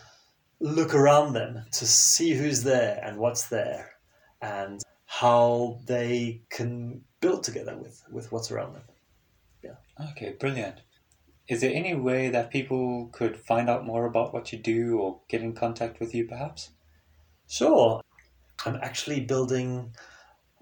look 0.60 0.94
around 0.94 1.32
them 1.32 1.64
to 1.72 1.86
see 1.86 2.32
who's 2.32 2.62
there 2.62 3.00
and 3.02 3.18
what's 3.18 3.46
there 3.48 3.92
and 4.40 4.82
how 5.06 5.78
they 5.86 6.40
can 6.50 7.02
build 7.20 7.42
together 7.42 7.76
with, 7.76 8.02
with 8.10 8.32
what's 8.32 8.50
around 8.50 8.74
them. 8.74 8.82
Yeah. 9.62 9.76
Okay, 10.10 10.36
brilliant. 10.38 10.80
Is 11.48 11.60
there 11.60 11.72
any 11.74 11.94
way 11.94 12.30
that 12.30 12.50
people 12.50 13.08
could 13.12 13.36
find 13.36 13.68
out 13.68 13.84
more 13.84 14.06
about 14.06 14.32
what 14.32 14.52
you 14.52 14.58
do 14.58 14.98
or 14.98 15.20
get 15.28 15.42
in 15.42 15.52
contact 15.52 16.00
with 16.00 16.14
you, 16.14 16.26
perhaps? 16.26 16.70
Sure. 17.48 18.00
I'm 18.64 18.76
actually 18.76 19.20
building 19.20 19.94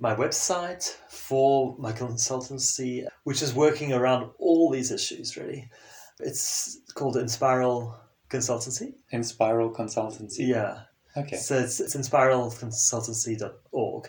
my 0.02 0.14
website 0.16 0.84
for 1.08 1.76
my 1.78 1.92
consultancy, 1.92 3.06
which 3.22 3.40
is 3.40 3.54
working 3.54 3.92
around 3.92 4.28
all 4.38 4.68
these 4.68 4.90
issues, 4.90 5.36
really. 5.36 5.70
It's 6.18 6.80
called 6.94 7.14
Inspiral 7.14 7.94
Consultancy. 8.28 8.94
Inspiral 9.12 9.72
Consultancy? 9.74 10.48
Yeah. 10.48 10.80
Okay. 11.16 11.36
So 11.36 11.56
it's, 11.56 11.78
it's 11.78 11.94
inspiralconsultancy.org. 11.94 14.08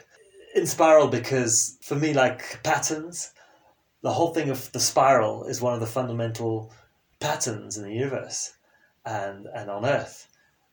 Inspiral 0.58 1.12
because 1.12 1.78
for 1.82 1.96
me, 1.96 2.14
like 2.14 2.64
patterns, 2.64 3.32
the 4.02 4.12
whole 4.12 4.34
thing 4.34 4.50
of 4.50 4.72
the 4.72 4.80
spiral 4.80 5.46
is 5.46 5.62
one 5.62 5.76
of 5.76 5.80
the 5.80 5.86
fundamental 5.86 6.74
patterns 7.20 7.78
in 7.78 7.84
the 7.84 7.94
universe 7.94 8.54
and 9.06 9.46
and 9.56 9.70
on 9.70 9.86
Earth. 9.86 10.28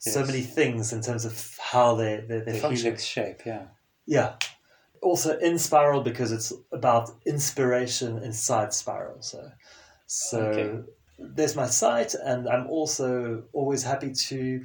Yes. 0.05 0.15
So 0.15 0.25
many 0.25 0.41
things 0.41 0.93
in 0.93 1.03
terms 1.03 1.25
of 1.25 1.57
how 1.61 1.95
they 1.95 2.25
they, 2.29 2.41
they 2.41 2.53
the 2.53 2.59
function. 2.59 2.85
helix 2.85 3.05
shape, 3.05 3.43
yeah. 3.47 3.67
Yeah. 4.07 4.35
Also 5.03 5.39
in 5.39 5.59
spiral 5.59 6.03
because 6.03 6.33
it's 6.33 6.53
about 6.73 7.11
inspiration 7.27 8.19
inside 8.19 8.73
spiral. 8.75 9.23
So 9.23 9.51
so 10.07 10.41
okay. 10.41 10.81
there's 11.19 11.57
my 11.57 11.67
site 11.67 12.15
and 12.15 12.49
I'm 12.49 12.67
also 12.69 13.45
always 13.53 13.83
happy 13.83 14.13
to 14.29 14.65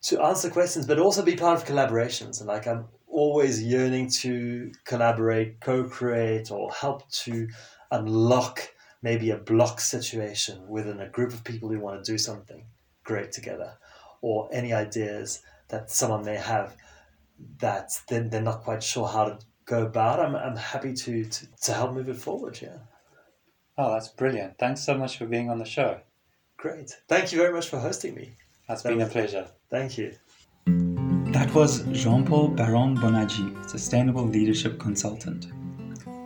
to 0.00 0.22
answer 0.22 0.50
questions 0.50 0.86
but 0.86 0.98
also 0.98 1.22
be 1.22 1.36
part 1.36 1.58
of 1.58 1.66
collaborations 1.66 2.40
and 2.40 2.48
like 2.48 2.66
I'm 2.66 2.86
always 3.18 3.62
yearning 3.62 4.08
to 4.08 4.70
collaborate, 4.84 5.60
co-create, 5.60 6.50
or 6.50 6.70
help 6.70 7.08
to 7.10 7.48
unlock 7.90 8.60
maybe 9.02 9.30
a 9.30 9.36
block 9.36 9.80
situation 9.80 10.66
within 10.68 11.00
a 11.00 11.08
group 11.08 11.32
of 11.32 11.42
people 11.42 11.68
who 11.68 11.80
want 11.80 12.04
to 12.04 12.12
do 12.12 12.18
something 12.18 12.64
great 13.04 13.32
together, 13.32 13.72
or 14.20 14.48
any 14.52 14.72
ideas 14.72 15.42
that 15.68 15.90
someone 15.90 16.24
may 16.24 16.36
have 16.36 16.76
that 17.58 17.90
then 18.08 18.30
they're 18.30 18.42
not 18.42 18.62
quite 18.62 18.82
sure 18.82 19.06
how 19.06 19.24
to 19.24 19.38
go 19.64 19.84
about. 19.84 20.20
I'm, 20.20 20.34
I'm 20.34 20.56
happy 20.56 20.92
to, 20.94 21.24
to, 21.24 21.46
to 21.62 21.72
help 21.72 21.92
move 21.92 22.08
it 22.08 22.16
forward. 22.16 22.58
Yeah. 22.60 22.78
Oh, 23.76 23.92
that's 23.92 24.08
brilliant. 24.08 24.58
Thanks 24.58 24.80
so 24.82 24.96
much 24.96 25.18
for 25.18 25.26
being 25.26 25.50
on 25.50 25.58
the 25.58 25.64
show. 25.64 26.00
Great. 26.56 26.96
Thank 27.08 27.32
you 27.32 27.38
very 27.38 27.52
much 27.52 27.68
for 27.68 27.78
hosting 27.78 28.14
me. 28.14 28.32
That's 28.66 28.82
that 28.82 28.88
been 28.90 28.98
was, 28.98 29.08
a 29.08 29.12
pleasure. 29.12 29.48
Thank 29.70 29.98
you. 29.98 30.14
That 31.32 31.54
was 31.54 31.82
Jean 31.92 32.24
Paul 32.24 32.48
Baron 32.48 32.96
Bonarjee, 32.96 33.68
Sustainable 33.68 34.26
Leadership 34.26 34.80
Consultant. 34.80 35.46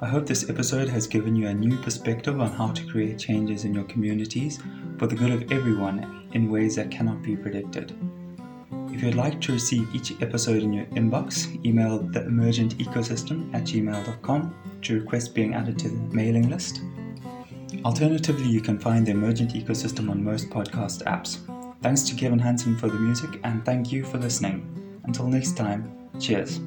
I 0.01 0.09
hope 0.09 0.27
this 0.27 0.49
episode 0.49 0.89
has 0.89 1.07
given 1.07 1.37
you 1.37 1.49
a 1.49 1.55
new 1.55 1.77
perspective 1.77 2.41
on 2.41 2.51
how 2.51 2.73
to 2.73 2.87
create 2.87 3.19
changes 3.19 3.65
in 3.65 3.75
your 3.75 3.85
communities 3.85 4.59
for 4.99 5.07
the 5.07 5.15
good 5.15 5.31
of 5.31 5.53
everyone 5.53 6.29
in 6.33 6.51
ways 6.51 6.77
that 6.77 6.91
cannot 6.91 7.23
be 7.23 7.37
predicted. 7.37 7.93
If 8.93 9.03
you'd 9.03 9.15
like 9.15 9.41
to 9.41 9.53
receive 9.53 9.95
each 9.95 10.13
episode 10.21 10.63
in 10.63 10.73
your 10.73 10.85
inbox, 10.87 11.65
email 11.65 11.99
the 11.99 12.25
emergent 12.27 12.77
ecosystem 12.79 13.53
at 13.55 13.63
gmail.com 13.63 14.55
to 14.83 15.01
request 15.01 15.35
being 15.35 15.55
added 15.55 15.79
to 15.81 15.89
the 15.89 16.15
mailing 16.15 16.51
list. 16.51 16.83
Alternatively, 17.85 18.47
you 18.47 18.61
can 18.61 18.79
find 18.79 19.07
the 19.07 19.11
emergent 19.11 19.55
ecosystem 19.55 20.11
on 20.11 20.23
most 20.23 20.51
podcast 20.51 21.03
apps. 21.05 21.39
Thanks 21.83 22.03
to 22.03 22.15
Kevin 22.15 22.39
Hansen 22.39 22.77
for 22.77 22.89
the 22.89 22.99
music, 22.99 23.41
and 23.45 23.65
thank 23.65 23.91
you 23.91 24.05
for 24.05 24.19
listening. 24.19 25.01
Until 25.05 25.27
next 25.27 25.57
time, 25.57 25.91
cheers. 26.21 26.61